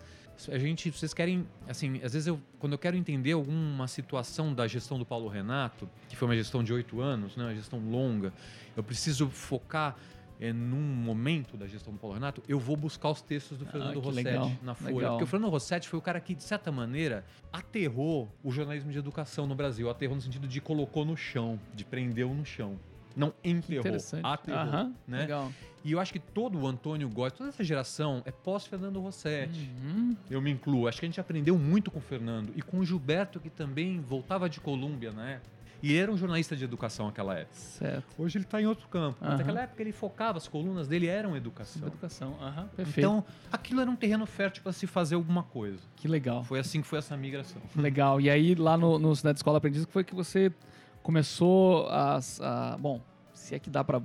a 0.49 0.57
gente, 0.57 0.89
vocês 0.91 1.13
querem, 1.13 1.47
assim, 1.67 1.95
às 2.03 2.13
vezes 2.13 2.27
eu, 2.27 2.39
quando 2.59 2.73
eu 2.73 2.79
quero 2.79 2.97
entender 2.97 3.33
alguma 3.33 3.87
situação 3.87 4.53
da 4.53 4.67
gestão 4.67 4.97
do 4.97 5.05
Paulo 5.05 5.27
Renato, 5.27 5.89
que 6.09 6.15
foi 6.15 6.27
uma 6.27 6.35
gestão 6.35 6.63
de 6.63 6.73
oito 6.73 7.01
anos, 7.01 7.35
né, 7.35 7.43
uma 7.43 7.55
gestão 7.55 7.79
longa, 7.79 8.33
eu 8.75 8.83
preciso 8.83 9.29
focar 9.29 9.95
é, 10.39 10.51
num 10.51 10.81
momento 10.81 11.55
da 11.55 11.67
gestão 11.67 11.93
do 11.93 11.99
Paulo 11.99 12.15
Renato, 12.15 12.41
eu 12.47 12.59
vou 12.59 12.75
buscar 12.75 13.11
os 13.11 13.21
textos 13.21 13.59
do 13.59 13.65
ah, 13.67 13.71
Fernando 13.71 13.99
ah, 13.99 14.03
Rossetti 14.03 14.27
legal, 14.27 14.51
na 14.63 14.73
Folha. 14.73 14.95
Legal. 14.95 15.11
Porque 15.11 15.23
o 15.23 15.27
Fernando 15.27 15.51
Rossetti 15.51 15.87
foi 15.87 15.99
o 15.99 16.01
cara 16.01 16.19
que, 16.19 16.33
de 16.33 16.43
certa 16.43 16.71
maneira, 16.71 17.23
aterrou 17.53 18.27
o 18.43 18.51
jornalismo 18.51 18.91
de 18.91 18.97
educação 18.97 19.45
no 19.45 19.53
Brasil. 19.53 19.87
Aterrou 19.87 20.15
no 20.15 20.21
sentido 20.21 20.47
de 20.47 20.59
colocou 20.59 21.05
no 21.05 21.15
chão, 21.15 21.59
de 21.75 21.85
prendeu 21.85 22.33
no 22.33 22.43
chão. 22.43 22.79
Não 23.15 23.33
enterrou, 23.43 23.85
aterrou. 24.23 24.93
né? 25.07 25.19
Legal. 25.19 25.51
E 25.83 25.91
eu 25.91 25.99
acho 25.99 26.13
que 26.13 26.19
todo 26.19 26.59
o 26.59 26.67
Antônio 26.67 27.09
Góes, 27.09 27.33
toda 27.33 27.49
essa 27.49 27.63
geração 27.63 28.21
é 28.25 28.31
pós-Fernando 28.31 28.99
Rossetti. 28.99 29.71
Uhum. 29.83 30.15
Eu 30.29 30.41
me 30.41 30.51
incluo. 30.51 30.87
Acho 30.87 30.99
que 30.99 31.05
a 31.05 31.09
gente 31.09 31.19
aprendeu 31.19 31.57
muito 31.57 31.89
com 31.89 31.99
o 31.99 32.01
Fernando 32.01 32.51
e 32.55 32.61
com 32.61 32.79
o 32.79 32.85
Gilberto, 32.85 33.39
que 33.39 33.49
também 33.49 33.99
voltava 33.99 34.47
de 34.47 34.59
Colômbia, 34.59 35.11
né? 35.11 35.41
E 35.83 35.97
era 35.97 36.11
um 36.11 36.17
jornalista 36.17 36.55
de 36.55 36.63
educação 36.63 37.07
naquela 37.07 37.33
época. 37.39 37.55
Certo. 37.55 38.05
Hoje 38.15 38.37
ele 38.37 38.45
está 38.45 38.61
em 38.61 38.67
outro 38.67 38.87
campo. 38.87 39.17
Uhum. 39.19 39.29
Mas 39.29 39.39
naquela 39.39 39.61
época 39.61 39.81
ele 39.81 39.91
focava, 39.91 40.37
as 40.37 40.47
colunas 40.47 40.87
dele 40.87 41.07
eram 41.07 41.35
educação. 41.35 41.87
Educação, 41.87 42.37
uhum. 42.39 42.67
perfeito. 42.75 42.99
Então, 42.99 43.25
aquilo 43.51 43.81
era 43.81 43.89
um 43.89 43.95
terreno 43.95 44.25
fértil 44.27 44.61
para 44.61 44.73
se 44.73 44.85
fazer 44.85 45.15
alguma 45.15 45.41
coisa. 45.41 45.79
Que 45.95 46.07
legal. 46.07 46.43
Foi 46.43 46.59
assim 46.59 46.81
que 46.81 46.87
foi 46.87 46.99
essa 46.99 47.17
migração. 47.17 47.61
Legal. 47.75 48.21
E 48.21 48.29
aí, 48.29 48.53
lá 48.53 48.77
no, 48.77 48.99
no 48.99 49.15
Cidade 49.15 49.39
Escola 49.39 49.57
Aprendiz, 49.57 49.83
que 49.83 49.91
foi 49.91 50.03
que 50.03 50.13
você 50.13 50.53
começou 51.01 51.87
a, 51.89 52.19
a 52.41 52.77
bom, 52.77 53.01
se 53.33 53.55
é 53.55 53.59
que 53.59 53.69
dá 53.69 53.83
para 53.83 54.01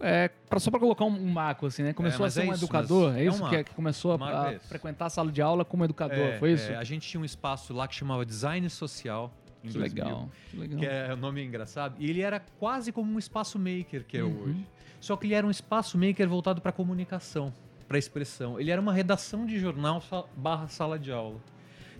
é, 0.00 0.28
pra, 0.48 0.58
só 0.58 0.70
para 0.70 0.80
colocar 0.80 1.04
um, 1.04 1.14
um 1.14 1.30
marco, 1.30 1.66
assim, 1.66 1.82
né? 1.82 1.92
Começou 1.92 2.24
é, 2.24 2.28
a 2.28 2.30
ser 2.30 2.42
é 2.42 2.50
um 2.50 2.52
isso, 2.52 2.64
educador, 2.64 3.16
é 3.16 3.24
isso? 3.24 3.46
É 3.46 3.50
que, 3.50 3.64
que, 3.64 3.74
começou 3.74 4.12
a, 4.12 4.46
a 4.46 4.52
é 4.54 4.58
frequentar 4.58 5.06
a 5.06 5.10
sala 5.10 5.30
de 5.30 5.40
aula 5.40 5.64
como 5.64 5.84
educador, 5.84 6.18
é, 6.18 6.38
foi 6.38 6.52
isso? 6.52 6.72
a 6.72 6.84
gente 6.84 7.08
tinha 7.08 7.20
um 7.20 7.24
espaço 7.24 7.72
lá 7.72 7.86
que 7.86 7.94
chamava 7.94 8.24
Design 8.24 8.68
Social. 8.68 9.32
Em 9.62 9.68
que 9.68 9.78
2000, 9.78 10.04
legal, 10.04 10.30
que 10.50 10.56
legal. 10.58 10.78
Que 10.78 10.86
é 10.86 11.14
o 11.14 11.16
nome 11.16 11.42
engraçado. 11.42 11.94
E 11.98 12.10
ele 12.10 12.20
era 12.20 12.38
quase 12.58 12.92
como 12.92 13.10
um 13.10 13.18
espaço 13.18 13.58
maker 13.58 14.04
que 14.06 14.18
é 14.18 14.22
uhum. 14.22 14.42
hoje. 14.42 14.66
Só 15.00 15.16
que 15.16 15.26
ele 15.26 15.34
era 15.34 15.46
um 15.46 15.50
espaço 15.50 15.96
maker 15.96 16.28
voltado 16.28 16.60
para 16.60 16.70
comunicação, 16.70 17.50
para 17.88 17.96
expressão. 17.96 18.60
Ele 18.60 18.70
era 18.70 18.78
uma 18.78 18.92
redação 18.92 19.46
de 19.46 19.58
jornal 19.58 20.02
barra 20.36 20.68
sala 20.68 20.98
de 20.98 21.10
aula. 21.10 21.40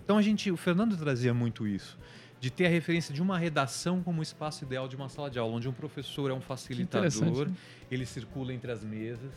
Então 0.03 0.15
a 0.15 0.21
gente, 0.21 0.51
o 0.51 0.57
Fernando 0.57 0.95
trazia 0.95 1.33
muito 1.33 1.67
isso 1.67 1.97
de 2.45 2.51
ter 2.51 2.67
a 2.67 2.69
referência 2.69 3.11
de 3.11 3.23
uma 3.23 3.39
redação 3.39 4.03
como 4.03 4.21
espaço 4.21 4.63
ideal 4.63 4.87
de 4.87 4.95
uma 4.95 5.09
sala 5.09 5.31
de 5.31 5.39
aula, 5.39 5.55
onde 5.55 5.67
um 5.67 5.71
professor 5.73 6.29
é 6.29 6.33
um 6.35 6.39
facilitador, 6.39 7.49
ele 7.89 8.05
circula 8.05 8.53
entre 8.53 8.71
as 8.71 8.83
mesas, 8.83 9.33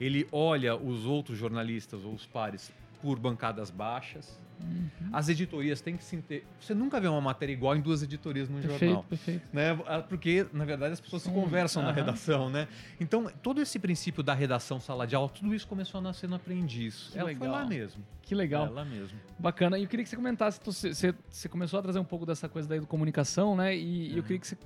ele 0.00 0.26
olha 0.32 0.74
os 0.74 1.06
outros 1.06 1.38
jornalistas 1.38 2.04
ou 2.04 2.12
os 2.12 2.26
pares 2.26 2.72
por 3.00 3.18
bancadas 3.18 3.70
baixas. 3.70 4.38
Uhum. 4.60 4.88
As 5.12 5.28
editorias 5.28 5.80
têm 5.80 5.96
que 5.96 6.02
se 6.02 6.16
inter... 6.16 6.42
Você 6.60 6.74
nunca 6.74 7.00
vê 7.00 7.06
uma 7.06 7.20
matéria 7.20 7.52
igual 7.52 7.76
em 7.76 7.80
duas 7.80 8.02
editorias 8.02 8.48
num 8.48 8.56
Perfeito, 8.60 8.80
jornal. 8.80 9.04
perfeito. 9.04 9.48
Né? 9.52 9.78
Ah, 9.86 10.00
Porque, 10.00 10.46
na 10.52 10.64
verdade, 10.64 10.94
as 10.94 11.00
pessoas 11.00 11.22
se 11.22 11.30
conversam 11.30 11.80
na 11.80 11.90
aham. 11.90 11.94
redação, 11.96 12.50
né? 12.50 12.66
Então, 13.00 13.30
todo 13.40 13.60
esse 13.60 13.78
princípio 13.78 14.20
da 14.20 14.34
redação 14.34 14.80
sala 14.80 15.06
de 15.06 15.14
aula, 15.14 15.28
tudo 15.28 15.54
isso 15.54 15.66
começou 15.68 15.98
a 15.98 16.02
nascer 16.02 16.28
no 16.28 16.34
aprendiz. 16.34 17.10
Que 17.12 17.18
Ela 17.18 17.28
foi 17.30 17.34
legal. 17.38 17.52
lá 17.52 17.64
mesmo. 17.66 18.04
Que 18.22 18.34
legal. 18.34 18.66
É 18.66 18.70
lá 18.70 18.84
mesmo. 18.84 19.16
Bacana. 19.38 19.78
E 19.78 19.84
eu 19.84 19.88
queria 19.88 20.02
que 20.02 20.10
você 20.10 20.16
comentasse, 20.16 20.60
tu- 20.60 20.72
você, 20.72 20.92
você- 21.30 21.48
começou 21.48 21.78
a 21.78 21.82
trazer 21.82 22.00
um 22.00 22.04
pouco 22.04 22.26
dessa 22.26 22.48
coisa 22.48 22.68
daí 22.68 22.80
do 22.80 22.86
comunicação, 22.86 23.54
né? 23.54 23.76
E, 23.76 24.12
e 24.12 24.16
eu 24.16 24.22
queria 24.24 24.40
que 24.40 24.46
você 24.48 24.58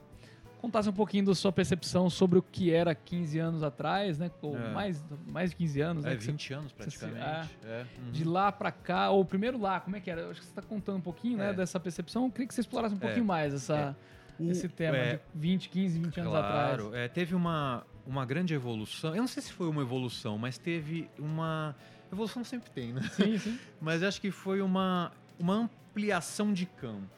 contasse 0.62 0.88
um 0.88 0.92
pouquinho 0.92 1.26
da 1.26 1.34
sua 1.34 1.52
percepção 1.52 2.08
sobre 2.08 2.38
o 2.38 2.42
que 2.42 2.70
era 2.72 2.94
15 2.94 3.38
anos 3.38 3.62
atrás, 3.62 4.18
né? 4.18 4.30
Ou 4.40 4.56
É. 4.56 4.72
mais, 4.72 5.04
mais 5.26 5.50
de 5.50 5.56
15 5.56 5.80
anos, 5.80 6.04
né? 6.04 6.14
É, 6.14 6.16
você- 6.18 6.30
20 6.30 6.54
anos 6.54 6.72
você 6.72 6.90
se- 6.90 6.98
praticamente. 6.98 7.50
É. 7.64 7.84
uhum. 7.98 8.10
de 8.12 8.24
lá 8.24 8.50
pra 8.52 8.70
cá, 8.72 9.10
ou 9.10 9.24
primeiro 9.24 9.60
lá, 9.60 9.80
como 9.80 9.96
é 9.96 10.00
que 10.00 10.10
era? 10.10 10.20
Eu 10.22 10.30
acho 10.30 10.40
que 10.40 10.46
você 10.46 10.52
está 10.52 10.62
contando 10.62 10.96
um 10.98 11.02
pouquinho, 11.02 11.36
né, 11.36 11.50
É. 11.50 11.52
dessa 11.52 11.78
percepção. 11.80 12.24
Eu 12.24 12.30
queria 12.30 12.46
que 12.46 12.54
você 12.54 12.60
explorasse 12.62 12.94
um 12.94 12.98
É. 12.98 13.00
pouquinho 13.00 13.24
mais 13.24 13.52
essa, 13.52 13.96
esse 14.40 14.68
tema 14.68 14.96
é, 14.96 15.16
de 15.16 15.20
20, 15.34 15.68
15, 15.68 15.98
20 15.98 16.20
anos 16.20 16.34
atrás. 16.34 16.76
Claro, 16.80 16.94
é, 16.94 17.08
teve 17.08 17.34
uma, 17.34 17.84
uma 18.06 18.24
grande 18.24 18.54
evolução. 18.54 19.14
Eu 19.14 19.20
não 19.22 19.26
sei 19.28 19.42
se 19.42 19.52
foi 19.52 19.68
uma 19.68 19.82
evolução, 19.82 20.38
mas 20.38 20.56
teve 20.58 21.08
uma. 21.18 21.74
Evolução 22.12 22.44
sempre 22.44 22.70
tem, 22.70 22.92
né? 22.92 23.00
Sim, 23.14 23.38
sim. 23.38 23.58
Mas 23.80 24.02
acho 24.02 24.20
que 24.20 24.30
foi 24.30 24.60
uma, 24.60 25.10
uma 25.38 25.54
ampliação 25.54 26.52
de 26.52 26.66
campo. 26.66 27.08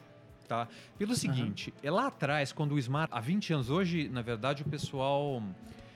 Tá? 0.47 0.67
Pelo 0.97 1.15
seguinte, 1.15 1.73
é 1.81 1.89
lá 1.89 2.07
atrás, 2.07 2.51
quando 2.51 2.73
o 2.73 2.79
Smart. 2.79 3.11
Há 3.11 3.19
20 3.19 3.53
anos, 3.53 3.69
hoje, 3.69 4.09
na 4.09 4.21
verdade, 4.21 4.61
o 4.61 4.65
pessoal 4.65 5.41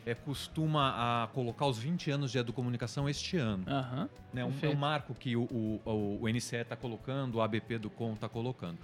é, 0.05 0.15
costuma 0.15 1.23
a 1.23 1.27
colocar 1.27 1.67
os 1.67 1.77
20 1.77 2.09
anos 2.11 2.31
de 2.31 2.37
educomunicação 2.39 3.07
este 3.07 3.37
ano. 3.37 3.63
Aham. 3.67 4.09
né? 4.33 4.43
Um, 4.43 4.53
é 4.61 4.69
um 4.69 4.75
marco 4.75 5.13
que 5.13 5.35
o, 5.35 5.43
o, 5.43 5.81
o, 5.85 6.23
o 6.23 6.29
NCE 6.29 6.57
está 6.57 6.75
colocando, 6.75 7.35
o 7.35 7.41
ABP 7.41 7.77
do 7.77 7.89
COM 7.89 8.13
está 8.13 8.27
colocando. 8.27 8.77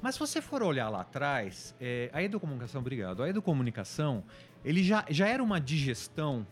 Mas 0.00 0.14
se 0.14 0.20
você 0.20 0.40
for 0.40 0.62
olhar 0.62 0.88
lá 0.88 1.00
atrás, 1.00 1.74
é, 1.80 2.10
a 2.12 2.22
educomunicação, 2.22 2.80
obrigado, 2.80 3.22
a 3.22 3.28
educomunicação, 3.28 4.22
ele 4.64 4.82
já, 4.82 5.04
já 5.08 5.28
era 5.28 5.42
uma 5.42 5.60
digestão 5.60 6.46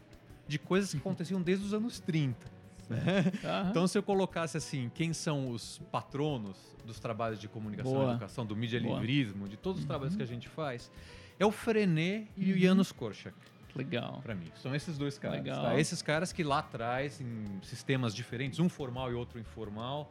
de 0.49 0.59
coisas 0.59 0.91
que 0.91 0.99
aconteciam 0.99 1.41
desde 1.41 1.65
os 1.65 1.75
anos 1.75 2.01
30. 2.01 2.56
aham. 3.45 3.71
Então, 3.71 3.87
se 3.87 3.97
eu 3.99 4.03
colocasse 4.03 4.57
assim, 4.57 4.91
quem 4.95 5.13
são 5.13 5.51
os 5.51 5.81
patronos 5.91 6.57
dos 6.85 6.99
trabalhos 7.01 7.39
de 7.41 7.49
comunicação 7.49 7.93
Boa. 7.93 8.07
e 8.07 8.11
educação, 8.11 8.47
do 8.47 8.55
mídia 8.57 8.79
livrismo, 8.79 9.49
de 9.49 9.57
todos 9.57 9.81
os 9.81 9.87
trabalhos 9.87 10.13
Uhum. 10.15 10.19
que 10.19 10.23
a 10.23 10.27
gente 10.27 10.49
faz, 10.49 10.91
é 11.39 11.45
o 11.45 11.51
Frenet 11.51 12.29
e 12.37 12.53
o 12.53 12.59
Janusz 12.59 12.93
Korczak, 12.93 13.35
Legal. 13.75 14.21
para 14.23 14.35
mim. 14.35 14.51
São 14.63 14.75
esses 14.75 14.97
dois 14.97 15.19
caras. 15.19 15.39
Legal. 15.39 15.63
tá? 15.63 15.79
Esses 15.81 16.01
caras 16.01 16.33
que 16.33 16.43
lá 16.45 16.61
atrás, 16.61 17.21
em 17.21 17.61
sistemas 17.63 18.15
diferentes, 18.15 18.59
um 18.61 18.69
formal 18.69 19.11
e 19.11 19.15
outro 19.15 19.39
informal, 19.39 20.11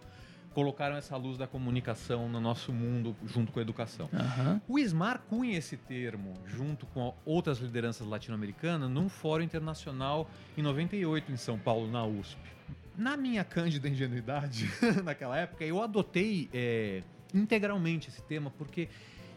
colocaram 0.55 0.95
essa 0.95 1.17
luz 1.17 1.37
da 1.37 1.45
comunicação 1.45 2.29
no 2.29 2.39
nosso 2.39 2.71
mundo 2.71 3.13
junto 3.25 3.51
com 3.51 3.59
a 3.59 3.61
educação. 3.61 4.09
Aham. 4.13 4.61
O 4.65 4.79
Ismar 4.79 5.21
cunha 5.29 5.57
esse 5.57 5.75
termo, 5.75 6.33
junto 6.45 6.85
com 6.87 7.13
outras 7.25 7.59
lideranças 7.59 8.07
latino-americanas, 8.07 8.89
num 8.89 9.09
fórum 9.09 9.43
internacional 9.43 10.29
em 10.57 10.61
98, 10.61 11.29
em 11.29 11.35
São 11.35 11.59
Paulo, 11.59 11.91
na 11.91 12.05
USP. 12.05 12.39
Na 12.97 13.17
minha 13.17 13.43
cândida 13.43 13.89
ingenuidade, 13.89 14.71
naquela 15.03 15.37
época, 15.37 15.65
eu 15.65 15.83
adotei 15.83 16.49
é, 16.53 17.03
integralmente 17.33 18.07
esse 18.07 18.23
tema, 18.23 18.49
porque 18.49 18.87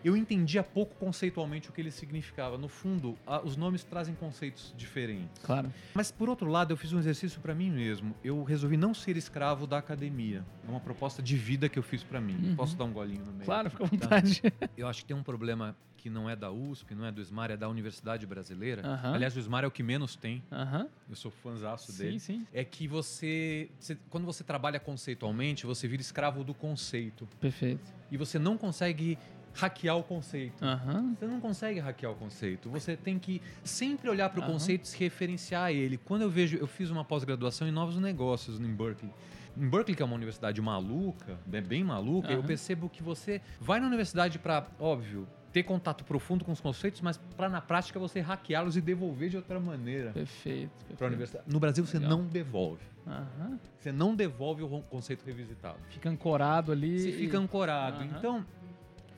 eu 0.09 0.17
entendia 0.17 0.63
pouco 0.63 0.95
conceitualmente 0.97 1.69
o 1.69 1.73
que 1.73 1.81
ele 1.81 1.91
significava. 1.91 2.57
No 2.59 2.69
fundo, 2.69 3.17
a- 3.27 3.41
os 3.41 3.57
nomes 3.57 3.85
trazem 3.85 4.15
conceitos 4.15 4.75
diferentes. 4.77 5.43
Claro. 5.43 5.73
Mas 5.95 6.11
por 6.11 6.29
outro 6.29 6.49
lado, 6.51 6.73
eu 6.73 6.77
fiz 6.77 6.93
um 6.93 6.99
exercício 6.99 7.41
para 7.41 7.55
mim 7.55 7.71
mesmo. 7.71 8.15
Eu 8.25 8.43
resolvi 8.43 8.77
não 8.77 8.93
ser 8.95 9.17
escravo 9.17 9.67
da 9.67 9.79
academia. 9.79 10.45
É 10.67 10.71
uma 10.71 10.81
proposta 10.81 11.23
de 11.23 11.37
vida 11.37 11.69
que 11.69 11.79
eu 11.79 11.83
fiz 11.83 12.03
para 12.03 12.21
mim. 12.21 12.37
Uhum. 12.51 12.57
Posso 12.57 12.77
dar 12.77 12.85
um 12.85 12.93
golinho 12.93 13.25
no 13.25 13.33
meio? 13.33 13.45
Claro, 13.45 13.71
fica 13.71 13.85
à 13.85 13.89
Tá. 13.89 13.97
vontade. 13.97 14.43
Eu 14.77 14.87
acho 14.89 15.01
que 15.03 15.07
tem 15.07 15.17
um 15.17 15.23
problema 15.23 15.77
que 15.97 16.09
não 16.09 16.31
é 16.31 16.37
da 16.37 16.49
USP, 16.49 16.95
não 16.95 17.05
é 17.05 17.11
do 17.11 17.21
SMAR, 17.21 17.51
é 17.51 17.57
da 17.57 17.69
Universidade 17.69 18.25
Brasileira. 18.25 18.87
Aham. 18.87 19.15
Aliás, 19.15 19.37
o 19.37 19.41
SMAR 19.41 19.65
é 19.65 19.67
o 19.67 19.71
que 19.71 19.83
menos 19.83 20.15
tem. 20.15 20.43
Aham. 20.53 20.89
Eu 21.11 21.17
sou 21.17 21.29
fãzaço 21.31 21.91
Sim, 21.91 21.99
dele. 22.05 22.21
sim. 22.21 22.47
É 22.55 22.63
que 22.65 22.87
você, 22.87 23.69
você- 23.81 23.99
quando 24.09 24.25
você 24.25 24.45
trabalha 24.45 24.79
conceitualmente, 24.79 25.67
você 25.67 25.89
vira 25.89 26.01
escravo 26.01 26.45
do 26.45 26.55
conceito. 26.55 27.29
Perfeito. 27.41 27.93
E 28.13 28.17
você 28.17 28.39
não 28.39 28.57
consegue 28.57 29.19
hackear 29.59 29.97
o 29.97 30.03
conceito. 30.03 30.65
Aham. 30.65 31.15
Você 31.19 31.27
não 31.27 31.41
consegue 31.41 31.81
hackear 31.81 32.13
o 32.13 32.15
conceito. 32.15 32.71
Você 32.71 32.97
tem 32.97 33.19
que 33.19 33.43
sempre 33.65 34.09
olhar 34.09 34.31
para 34.31 34.41
o 34.41 34.43
Aham. 34.45 34.53
conceito 34.53 34.85
e 34.85 34.89
se 34.89 34.99
referenciar 34.99 35.65
a 35.65 35.73
ele. 35.73 35.99
Quando 35.99 36.23
eu 36.23 36.31
vejo, 36.31 36.57
eu 36.57 36.67
fiz 36.67 36.91
uma 36.91 37.05
pós-graduação 37.05 37.67
em 37.67 37.73
novos 37.73 37.97
negócios 37.99 38.61
em 38.61 38.73
Berkeley. 38.75 39.13
Em 39.57 39.69
Berkeley, 39.69 39.97
que 39.97 40.03
é 40.03 40.05
uma 40.07 40.15
universidade 40.15 40.61
maluca, 40.63 41.37
é 41.53 41.61
bem 41.61 41.83
maluca, 41.83 42.31
eu 42.31 42.39
Aham. 42.39 42.47
percebo 42.47 42.89
que 42.89 43.03
você 43.03 43.41
vai 43.61 43.81
na 43.81 43.87
universidade 43.89 44.39
para, 44.39 44.67
óbvio, 44.79 45.27
ter 45.53 45.65
contato 45.65 46.05
profundo 46.05 46.45
com 46.45 46.53
os 46.53 46.61
conceitos, 46.61 47.01
mas 47.01 47.17
para 47.37 47.49
na 47.49 47.61
prática 47.61 47.99
você 47.99 48.21
hackeá-los 48.21 48.77
e 48.77 48.81
devolver 48.81 49.31
de 49.31 49.37
outra 49.39 49.59
maneira 49.59 50.13
Perfeito. 50.13 50.71
para 50.71 50.85
a 50.85 50.87
perfeito. 50.89 51.05
universidade. 51.07 51.45
No 51.51 51.59
Brasil 51.59 51.85
você 51.85 51.99
Legal. 51.99 52.17
não 52.19 52.25
devolve. 52.27 52.83
Aham. 53.07 53.59
Você 53.81 53.91
não 53.91 54.15
devolve 54.15 54.63
o 54.63 54.69
conceito 54.83 55.25
revisitado. 55.25 55.79
Fica 55.89 56.11
ancorado 56.11 56.71
ali. 56.71 57.01
Você 57.01 57.09
e- 57.09 57.13
fica 57.15 57.39
ancorado. 57.39 57.97
Aham. 58.03 58.11
Então, 58.19 58.47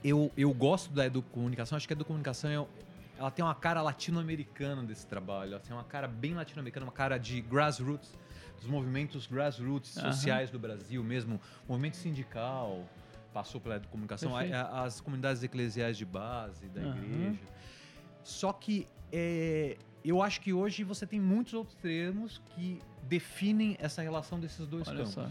eu, 0.02 0.30
eu 0.37 0.52
gosto 0.54 0.90
da 0.92 1.07
educomunicação. 1.07 1.76
Acho 1.76 1.87
que 1.87 1.92
a 1.92 1.97
educomunicação 1.97 2.50
é- 2.50 2.66
ela 3.19 3.30
tem 3.30 3.45
uma 3.45 3.54
cara 3.54 3.83
latino-americana 3.83 4.83
desse 4.83 5.07
trabalho. 5.07 5.52
Ela 5.52 5.61
tem 5.61 5.75
uma 5.76 5.85
cara 5.85 6.09
bem 6.09 6.35
latino-americana, 6.35 6.87
uma 6.87 6.92
cara 6.92 7.19
de 7.19 7.40
grassroots, 7.42 8.19
dos 8.59 8.66
movimentos 8.66 9.26
grassroots 9.26 9.97
Aham. 9.99 10.12
sociais 10.12 10.50
do 10.50 10.59
Brasil 10.59 11.02
mesmo. 11.04 11.40
Movimento 11.69 11.97
sindical 11.97 12.85
passou 13.33 13.61
pela 13.61 13.76
educomunicação. 13.76 14.35
A- 14.37 14.42
a- 14.42 14.85
As 14.85 15.00
comunidades 15.00 15.42
eclesiais 15.42 15.97
de 15.97 16.04
base 16.04 16.66
da 16.69 16.80
Aham. 16.80 16.97
igreja. 16.97 17.38
Só 18.25 18.52
que 18.52 18.87
é, 19.12 19.76
eu 20.04 20.23
acho 20.23 20.40
que 20.40 20.52
hoje 20.52 20.83
você 20.85 21.07
tem 21.07 21.21
muitos 21.21 21.52
outros 21.54 21.76
termos 21.76 22.40
que 22.54 22.80
definem 23.04 23.76
essa 23.80 24.00
relação 24.02 24.38
desses 24.38 24.66
dois 24.66 24.87
Olha 24.88 24.99
campos. 24.99 25.12
só. 25.14 25.28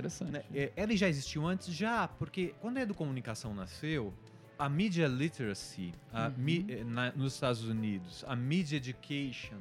Interessante. 0.00 0.32
Né? 0.32 0.42
É, 0.54 0.72
Ela 0.76 0.96
já 0.96 1.08
existiu 1.08 1.46
antes? 1.46 1.72
Já, 1.74 2.08
porque 2.08 2.54
quando 2.60 2.78
a 2.78 2.82
educomunicação 2.82 3.54
nasceu, 3.54 4.12
a 4.58 4.68
media 4.68 5.06
literacy 5.06 5.92
a 6.12 6.26
Uhum. 6.28 6.34
mi- 6.36 6.66
eh, 6.68 6.84
na- 6.84 7.12
nos 7.12 7.34
Estados 7.34 7.62
Unidos, 7.64 8.24
a 8.26 8.36
media 8.36 8.76
education 8.76 9.56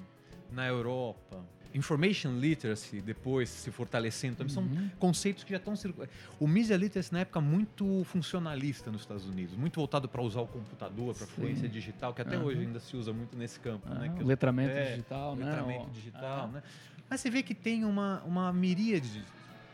na 0.52 0.68
Europa, 0.68 1.46
information 1.74 2.32
literacy 2.40 3.00
depois 3.00 3.48
se 3.48 3.70
fortalecendo, 3.72 4.38
também 4.38 4.52
são 4.54 4.64
Uhum. 4.64 4.90
conceitos 4.98 5.44
que 5.44 5.52
já 5.52 5.58
estão 5.58 5.76
circulando. 5.76 6.12
O 6.40 6.48
media 6.48 6.76
literacy 6.76 7.14
na 7.14 7.20
época 7.20 7.40
muito 7.40 8.04
funcionalista 8.06 8.92
nos 8.92 9.02
Estados 9.02 9.26
Unidos, 9.28 9.56
muito 9.56 9.76
voltado 9.76 10.10
para 10.10 10.22
usar 10.22 10.42
o 10.42 10.48
computador, 10.48 11.14
para 11.16 11.28
fluência 11.28 11.70
digital, 11.70 12.14
que 12.14 12.22
até 12.22 12.36
Aham. 12.36 12.46
hoje 12.46 12.62
ainda 12.62 12.80
se 12.80 12.98
usa 12.98 13.14
muito 13.14 13.38
nesse 13.38 13.60
campo. 13.60 13.88
né? 13.88 14.12
Que 14.18 14.24
o 14.24 14.26
letramento 14.28 14.72
é, 14.72 14.92
digital, 14.92 15.36
né? 15.36 15.46
letramento 15.46 15.90
digital, 15.92 16.44
aham. 16.46 16.52
né? 16.54 16.64
Mas 17.10 17.22
você 17.22 17.30
vê 17.30 17.42
que 17.44 17.54
tem 17.56 17.86
uma, 17.86 18.22
uma 18.26 18.52
miríade 18.52 19.08
de, 19.14 19.24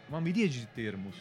uma 0.09 0.21
miríade 0.21 0.59
de 0.59 0.67
termos. 0.67 1.15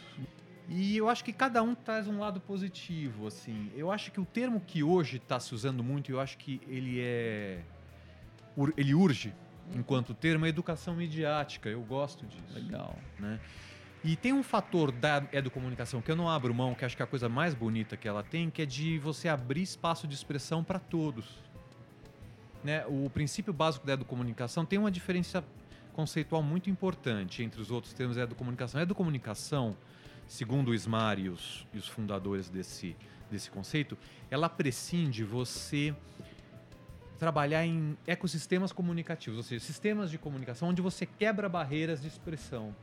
E 0.67 0.97
eu 0.97 1.07
acho 1.07 1.23
que 1.23 1.31
cada 1.31 1.61
um 1.61 1.75
traz 1.75 2.07
um 2.07 2.19
lado 2.19 2.39
positivo, 2.41 3.27
assim. 3.27 3.71
Eu 3.75 3.91
acho 3.91 4.11
que 4.11 4.19
o 4.19 4.25
termo 4.25 4.59
que 4.59 4.83
hoje 4.83 5.17
está 5.17 5.39
se 5.39 5.53
usando 5.53 5.83
muito, 5.83 6.11
eu 6.11 6.19
acho 6.19 6.37
que 6.37 6.59
ele 6.67 6.99
é 6.99 7.61
ele 8.77 8.95
urge 8.95 9.33
enquanto 9.73 10.13
termo 10.13 10.45
é 10.45 10.49
educação 10.49 10.95
midiática. 10.95 11.69
Eu 11.69 11.81
gosto 11.81 12.25
disso 12.25 12.53
Legal. 12.53 12.97
né? 13.19 13.39
E 14.03 14.15
tem 14.15 14.31
um 14.33 14.43
fator 14.43 14.91
da 14.91 15.23
educomunicação 15.33 15.99
que 15.99 16.11
eu 16.11 16.15
não 16.15 16.29
abro 16.29 16.53
mão, 16.53 16.75
que 16.75 16.85
acho 16.85 16.95
que 16.95 17.01
é 17.01 17.05
a 17.05 17.07
coisa 17.07 17.27
mais 17.27 17.55
bonita 17.55 17.97
que 17.97 18.07
ela 18.07 18.21
tem, 18.21 18.51
que 18.51 18.61
é 18.61 18.65
de 18.65 18.99
você 18.99 19.27
abrir 19.27 19.63
espaço 19.63 20.07
de 20.07 20.13
expressão 20.13 20.63
para 20.63 20.77
todos. 20.77 21.43
Né? 22.63 22.85
O 22.85 23.09
princípio 23.09 23.51
básico 23.51 23.85
da 23.85 23.93
educomunicação 23.93 24.63
tem 24.63 24.77
uma 24.77 24.91
diferença 24.91 25.43
conceitual 25.95 26.43
muito 26.43 26.69
importante 26.69 27.41
entre 27.41 27.61
os 27.61 27.71
outros 27.71 27.93
termos 27.93 28.17
da 28.17 28.23
educomunicação. 28.23 28.79
A 28.79 28.83
educomunicação, 28.83 29.77
segundo 30.27 30.71
o 30.71 30.73
Ismar 30.75 31.17
e 31.17 31.29
os, 31.29 31.65
e 31.73 31.77
os 31.77 31.87
fundadores 31.87 32.49
desse, 32.49 32.97
desse 33.31 33.49
conceito, 33.49 33.97
ela 34.29 34.49
prescinde 34.49 35.23
você 35.23 35.95
trabalhar 37.17 37.65
em 37.65 37.97
ecossistemas 38.05 38.73
comunicativos, 38.73 39.37
ou 39.37 39.43
seja, 39.43 39.63
sistemas 39.63 40.11
de 40.11 40.17
comunicação 40.17 40.67
onde 40.67 40.81
você 40.81 41.05
quebra 41.05 41.47
barreiras 41.47 42.01
de 42.01 42.09
expressão, 42.09 42.75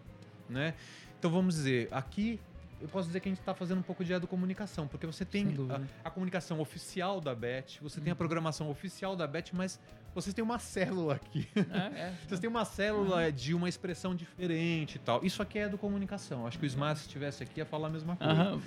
né? 0.49 0.75
Então 1.19 1.31
vamos 1.31 1.57
dizer, 1.57 1.89
aqui 1.93 2.41
eu 2.81 2.89
posso 2.89 3.09
dizer 3.09 3.21
que 3.21 3.29
a 3.29 3.31
gente 3.31 3.41
está 3.41 3.55
fazendo 3.55 3.79
um 3.79 3.83
pouco 3.83 4.03
de 4.03 4.13
educomunicação, 4.15 4.89
porque 4.89 5.07
você 5.07 5.25
tem 5.25 5.55
a, 5.69 6.09
a 6.09 6.11
comunicação 6.11 6.61
oficial 6.61 7.21
da 7.21 7.35
BET, 7.35 7.79
você 7.83 8.01
tem 8.01 8.11
a 8.11 8.17
programação 8.17 8.71
oficial 8.71 9.15
da 9.15 9.27
BET, 9.27 9.55
mas 9.55 9.79
vocês 10.15 10.35
têm 10.35 10.45
uma 10.45 10.59
célula 10.59 11.15
aqui. 11.15 11.49
É, 11.57 12.01
é. 12.01 12.15
Vocês 12.27 12.41
têm 12.41 12.49
uma 12.49 12.65
célula 12.65 13.33
de 13.33 13.55
uma 13.55 13.69
expressão 13.69 14.15
diferente 14.15 14.97
e 14.97 14.99
tal. 14.99 15.25
Isso 15.25 15.43
aqui 15.43 15.59
é 15.59 15.63
educomunicação. 15.63 16.47
Acho 16.47 16.59
que 16.59 16.65
o 16.65 16.67
Smart, 16.67 16.99
se 17.01 17.07
estivesse 17.07 17.43
aqui, 17.43 17.61
ia 17.61 17.67
falar 17.67 17.89
a 17.89 17.91
mesma 17.91 18.17
coisa. 18.17 18.33
Aham. 18.33 18.63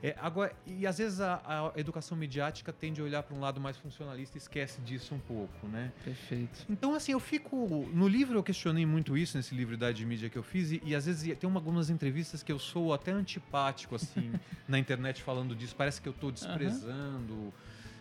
É, 0.00 0.14
agora, 0.20 0.54
e 0.64 0.86
às 0.86 0.98
vezes 0.98 1.20
a, 1.20 1.42
a 1.44 1.78
educação 1.78 2.16
midiática 2.16 2.72
tende 2.72 3.00
a 3.00 3.04
olhar 3.04 3.22
para 3.24 3.36
um 3.36 3.40
lado 3.40 3.60
mais 3.60 3.76
funcionalista 3.76 4.36
e 4.36 4.38
esquece 4.38 4.80
disso 4.82 5.12
um 5.12 5.18
pouco, 5.18 5.66
né? 5.66 5.92
Perfeito. 6.04 6.66
Então, 6.70 6.94
assim, 6.94 7.12
eu 7.12 7.18
fico. 7.18 7.56
No 7.92 8.06
livro 8.06 8.38
eu 8.38 8.42
questionei 8.42 8.86
muito 8.86 9.16
isso, 9.18 9.36
nesse 9.36 9.54
livro 9.56 9.74
Idade 9.74 9.98
de 9.98 10.06
Mídia 10.06 10.30
que 10.30 10.38
eu 10.38 10.42
fiz, 10.42 10.70
e, 10.70 10.80
e 10.84 10.94
às 10.94 11.06
vezes 11.06 11.36
tem 11.36 11.50
uma, 11.50 11.58
algumas 11.58 11.90
entrevistas 11.90 12.44
que 12.44 12.52
eu 12.52 12.60
sou 12.60 12.94
até 12.94 13.10
antipático, 13.10 13.96
assim, 13.96 14.32
na 14.68 14.78
internet 14.78 15.20
falando 15.20 15.54
disso. 15.54 15.74
Parece 15.76 16.00
que 16.00 16.08
eu 16.08 16.12
estou 16.12 16.30
desprezando. 16.30 17.52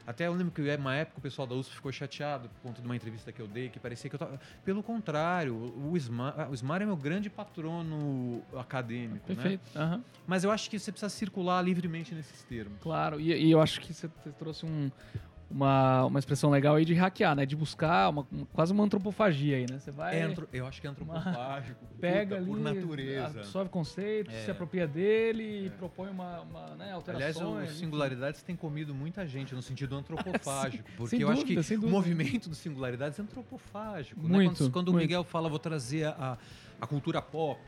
Até 0.07 0.25
eu 0.25 0.33
lembro 0.33 0.53
que 0.53 0.61
uma 0.77 0.95
época 0.95 1.19
o 1.19 1.21
pessoal 1.21 1.45
da 1.45 1.53
USP 1.53 1.75
ficou 1.75 1.91
chateado 1.91 2.47
por 2.47 2.61
conta 2.61 2.81
de 2.81 2.87
uma 2.87 2.95
entrevista 2.95 3.29
que 3.29 3.41
eu 3.41 3.47
dei, 3.47 3.67
que 3.67 3.77
parecia 3.77 4.09
que 4.09 4.15
eu 4.15 4.19
tava. 4.19 4.39
Pelo 4.63 4.81
contrário, 4.81 5.53
o 5.53 5.97
Ismar, 5.97 6.49
o 6.49 6.53
Ismar 6.53 6.81
é 6.81 6.85
meu 6.85 6.95
grande 6.95 7.29
patrono 7.29 8.41
acadêmico. 8.57 9.27
Né? 9.29 9.35
Perfeito. 9.35 9.77
Aham. 9.77 10.01
Mas 10.25 10.45
eu 10.45 10.51
acho 10.51 10.69
que 10.69 10.79
você 10.79 10.93
precisa 10.93 11.09
circular 11.09 11.61
livremente 11.61 12.15
nesses 12.15 12.41
termos. 12.43 12.79
Claro, 12.81 13.19
e, 13.19 13.33
e 13.33 13.51
eu 13.51 13.59
acho 13.61 13.81
que 13.81 13.93
você 13.93 14.09
trouxe 14.39 14.65
um- 14.65 14.89
uma, 15.49 16.05
uma 16.05 16.19
expressão 16.19 16.49
legal 16.49 16.75
aí 16.75 16.83
de 16.83 16.93
hackear, 16.93 17.35
né? 17.35 17.45
De 17.45 17.55
buscar 17.55 18.09
uma, 18.09 18.27
um- 18.31 18.45
quase 18.45 18.73
uma 18.73 18.83
antropofagia 18.83 19.57
aí, 19.57 19.65
né? 19.69 19.79
Você 19.79 19.91
vai, 19.91 20.19
É 20.19 20.33
eu 20.53 20.67
acho 20.67 20.81
que 20.81 20.87
é 20.87 20.89
antropofágico. 20.89 21.79
pega 21.99 22.35
puta, 22.37 22.37
ali, 22.37 22.45
por 22.45 22.59
natureza. 22.59 23.39
absorve 23.39 23.69
conceitos, 23.69 24.33
É. 24.33 24.39
se 24.45 24.51
apropria 24.51 24.85
dele 24.87 25.67
e 25.67 25.69
propõe 25.71 26.09
uma, 26.09 26.41
uma 26.41 26.61
né, 26.75 26.75
Aliás, 26.85 26.93
alterações. 26.95 27.71
o. 27.71 27.75
Singularidades 27.75 28.43
tem 28.43 28.55
comido 28.55 28.93
muita 28.93 29.25
gente 29.25 29.55
no 29.55 29.61
sentido 29.61 29.95
antropofágico. 29.95 30.83
porque 30.97 31.23
eu 31.23 31.29
acho 31.29 31.41
dúvida, 31.41 31.61
que 31.61 31.67
sem 31.67 31.77
o 31.77 31.87
movimento 31.89 32.49
do 32.49 32.55
Singularidades 32.55 33.17
é 33.17 33.21
antropofágico. 33.21 34.21
né? 34.21 34.27
Muito, 34.29 34.57
Quando, 34.57 34.71
quando 34.71 34.87
o 34.89 34.91
muito. 34.93 35.03
Miguel 35.03 35.23
fala, 35.23 35.47
vou 35.49 35.59
trazer 35.59 36.07
a, 36.07 36.37
a 36.81 36.87
cultura 36.87 37.21
pop. 37.21 37.59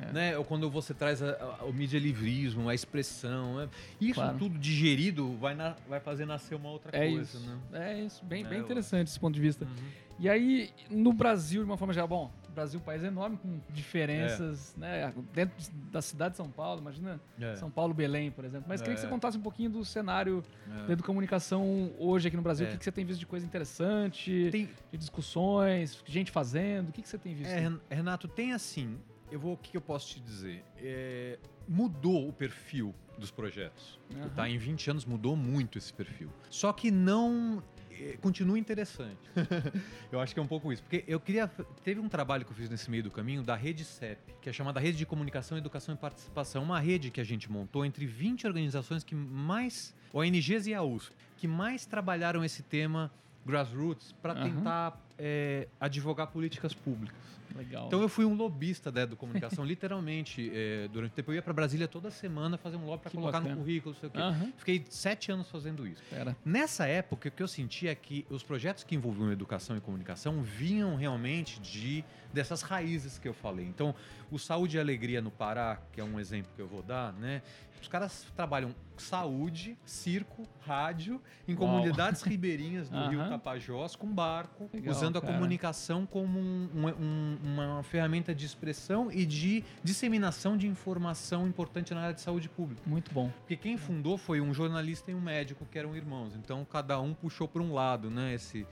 É. 0.00 0.12
Né? 0.12 0.38
Ou 0.38 0.44
quando 0.44 0.68
você 0.68 0.92
traz 0.92 1.22
a- 1.22 1.58
a- 1.60 1.64
o 1.64 1.72
medialivrismo, 1.72 2.68
a 2.68 2.74
expressão. 2.74 3.56
né? 3.58 3.68
Isso 4.00 4.14
Claro. 4.14 4.38
tudo 4.38 4.58
digerido 4.58 5.36
vai, 5.36 5.54
na- 5.54 5.76
vai 5.88 6.00
fazer 6.00 6.24
nascer 6.26 6.54
uma 6.56 6.68
outra 6.70 6.90
É 6.96 7.08
coisa. 7.10 7.22
isso. 7.38 7.40
Né? 7.70 7.92
É 7.92 8.00
isso, 8.00 8.24
bem, 8.24 8.44
É, 8.44 8.48
bem 8.48 8.58
eu- 8.58 8.64
interessante 8.64 9.08
esse 9.08 9.20
ponto 9.20 9.34
de 9.34 9.40
vista. 9.40 9.64
Uhum. 9.64 9.70
E 10.18 10.28
aí, 10.28 10.70
no 10.90 11.12
Brasil, 11.12 11.62
de 11.62 11.68
uma 11.68 11.76
forma 11.76 11.92
geral, 11.92 12.06
bom, 12.08 12.30
o 12.48 12.52
Brasil 12.52 12.78
é 12.78 12.82
um 12.82 12.84
país 12.86 13.02
enorme, 13.02 13.36
com 13.36 13.58
diferenças, 13.72 14.74
né? 14.76 15.12
Dentro 15.32 15.54
da 15.90 16.00
cidade 16.00 16.32
de 16.32 16.36
São 16.36 16.48
Paulo, 16.48 16.80
imagina 16.80 17.20
É. 17.40 17.56
São 17.56 17.68
Paulo, 17.70 17.92
Belém, 17.92 18.30
por 18.30 18.44
exemplo. 18.44 18.66
Mas 18.68 18.80
queria 18.80 18.94
que 18.94 19.00
É. 19.00 19.02
você 19.04 19.08
contasse 19.10 19.36
um 19.36 19.40
pouquinho 19.40 19.70
do 19.70 19.84
cenário 19.84 20.44
É. 20.82 20.86
da 20.86 20.92
educomunicação 20.92 21.90
hoje 21.98 22.28
aqui 22.28 22.36
no 22.36 22.42
Brasil. 22.44 22.66
É. 22.66 22.68
O 22.68 22.72
que, 22.72 22.78
que 22.78 22.84
você 22.84 22.92
tem 22.92 23.04
visto 23.04 23.18
de 23.20 23.26
coisa 23.26 23.44
interessante, 23.44 24.48
Tem, 24.52 24.68
de 24.92 24.98
discussões, 24.98 26.00
gente 26.06 26.30
fazendo? 26.30 26.90
O 26.90 26.92
que, 26.92 27.02
que 27.02 27.08
você 27.08 27.18
tem 27.18 27.34
visto? 27.34 27.50
É, 27.50 27.58
Ren- 27.58 27.80
Renato, 27.90 28.28
tem 28.28 28.52
assim. 28.52 28.96
Eu 29.34 29.40
vou, 29.40 29.54
o 29.54 29.56
que 29.56 29.72
que 29.72 29.76
eu 29.76 29.80
posso 29.80 30.10
te 30.10 30.20
dizer? 30.20 30.64
É, 30.76 31.40
mudou 31.66 32.28
o 32.28 32.32
perfil 32.32 32.94
dos 33.18 33.32
projetos. 33.32 33.98
Aham. 34.14 34.28
Tá? 34.28 34.48
Em 34.48 34.56
20 34.56 34.92
anos 34.92 35.04
mudou 35.04 35.34
muito 35.34 35.76
esse 35.76 35.92
perfil. 35.92 36.30
Só 36.48 36.72
que 36.72 36.88
não. 36.88 37.60
é, 37.90 38.16
Continua 38.18 38.56
interessante. 38.56 39.18
eu 40.12 40.20
acho 40.20 40.32
que 40.32 40.38
é 40.38 40.42
um 40.42 40.46
pouco 40.46 40.72
isso. 40.72 40.84
Porque 40.84 41.04
eu 41.08 41.18
queria. 41.18 41.48
Teve 41.82 41.98
um 41.98 42.08
trabalho 42.08 42.44
que 42.44 42.52
eu 42.52 42.54
fiz 42.54 42.70
nesse 42.70 42.88
meio 42.88 43.02
do 43.02 43.10
caminho 43.10 43.42
da 43.42 43.56
Rede 43.56 43.84
CEP, 43.84 44.20
que 44.40 44.48
é 44.48 44.52
chamada 44.52 44.78
Rede 44.78 44.98
de 44.98 45.04
Comunicação, 45.04 45.58
Educação 45.58 45.96
e 45.96 45.98
Participação. 45.98 46.62
Uma 46.62 46.78
rede 46.78 47.10
que 47.10 47.20
a 47.20 47.24
gente 47.24 47.50
montou 47.50 47.84
entre 47.84 48.06
20 48.06 48.46
organizações 48.46 49.02
que 49.02 49.16
mais. 49.16 49.92
ONGs 50.12 50.68
e 50.68 50.74
a 50.74 50.80
USP, 50.80 51.12
que 51.36 51.48
mais 51.48 51.84
trabalharam 51.84 52.44
esse 52.44 52.62
tema 52.62 53.10
grassroots 53.44 54.12
para 54.12 54.32
Aham. 54.32 54.44
tentar 54.44 55.04
é, 55.18 55.66
advogar 55.80 56.28
políticas 56.28 56.72
públicas. 56.72 57.34
Legal. 57.56 57.86
Então 57.86 58.00
eu 58.02 58.08
fui 58.08 58.24
um 58.24 58.34
lobista 58.34 58.90
da 58.90 59.02
educomunicação, 59.02 59.64
literalmente. 59.66 60.50
é, 60.52 60.88
durante 60.88 61.12
o 61.12 61.14
tempo 61.14 61.30
eu 61.30 61.36
ia 61.36 61.42
para 61.42 61.52
Brasília 61.52 61.86
toda 61.86 62.10
semana 62.10 62.56
fazer 62.58 62.76
um 62.76 62.84
lobby 62.86 63.02
para 63.02 63.10
colocar 63.12 63.38
bacana. 63.38 63.54
no 63.54 63.60
currículo, 63.60 63.94
não 63.94 64.00
sei 64.00 64.08
o 64.08 64.12
quê. 64.12 64.18
Aham. 64.18 64.52
Fiquei 64.56 64.84
sete 64.90 65.30
anos 65.30 65.48
fazendo 65.50 65.86
isso. 65.86 66.02
Pera. 66.10 66.36
Nessa 66.44 66.86
época, 66.86 67.28
o 67.28 67.30
que 67.32 67.42
eu 67.42 67.48
sentia 67.48 67.92
é 67.92 67.94
que 67.94 68.26
os 68.28 68.42
projetos 68.42 68.82
que 68.84 68.94
envolviam 68.94 69.30
educação 69.32 69.76
e 69.76 69.80
comunicação 69.80 70.42
vinham 70.42 70.96
realmente 70.96 71.60
de 71.60 72.04
dessas 72.32 72.62
raízes 72.62 73.18
que 73.18 73.28
eu 73.28 73.34
falei. 73.34 73.64
Então, 73.64 73.94
o 74.30 74.38
Saúde 74.38 74.76
e 74.76 74.80
Alegria 74.80 75.22
no 75.22 75.30
Pará, 75.30 75.78
que 75.92 76.00
é 76.00 76.04
um 76.04 76.18
exemplo 76.18 76.50
que 76.56 76.60
eu 76.60 76.66
vou 76.66 76.82
dar, 76.82 77.12
né? 77.12 77.42
Os 77.80 77.86
caras 77.86 78.26
trabalham 78.34 78.74
saúde, 78.96 79.76
circo, 79.84 80.48
rádio, 80.60 81.20
em 81.46 81.52
Uau. 81.54 81.60
comunidades 81.60 82.22
ribeirinhas 82.24 82.88
do 82.88 83.08
Rio 83.08 83.20
Aham. 83.20 83.28
Tapajós, 83.30 83.94
com 83.94 84.06
barco, 84.12 84.68
Legal, 84.72 84.94
usando 84.94 85.18
a 85.18 85.20
cara. 85.20 85.32
comunicação 85.34 86.06
como 86.06 86.38
um- 86.38 86.68
um- 86.98 87.38
uma 87.44 87.82
ferramenta 87.82 88.34
de 88.34 88.46
expressão 88.46 89.10
e 89.12 89.24
de 89.26 89.62
disseminação 89.82 90.56
de 90.56 90.66
informação 90.66 91.46
importante 91.46 91.92
na 91.94 92.00
área 92.00 92.14
de 92.14 92.20
saúde 92.20 92.48
pública. 92.48 92.80
Muito 92.86 93.12
bom. 93.12 93.30
Porque 93.40 93.56
quem 93.56 93.76
fundou 93.76 94.16
foi 94.18 94.40
um 94.40 94.52
jornalista 94.54 95.10
e 95.10 95.14
um 95.14 95.20
médico 95.20 95.66
que 95.70 95.78
eram 95.78 95.94
irmãos. 95.94 96.34
Então 96.34 96.64
cada 96.64 97.00
um 97.00 97.12
puxou 97.14 97.46
para 97.46 97.62
um 97.62 97.72
lado, 97.72 98.10
né? 98.10 98.34
Esse, 98.34 98.66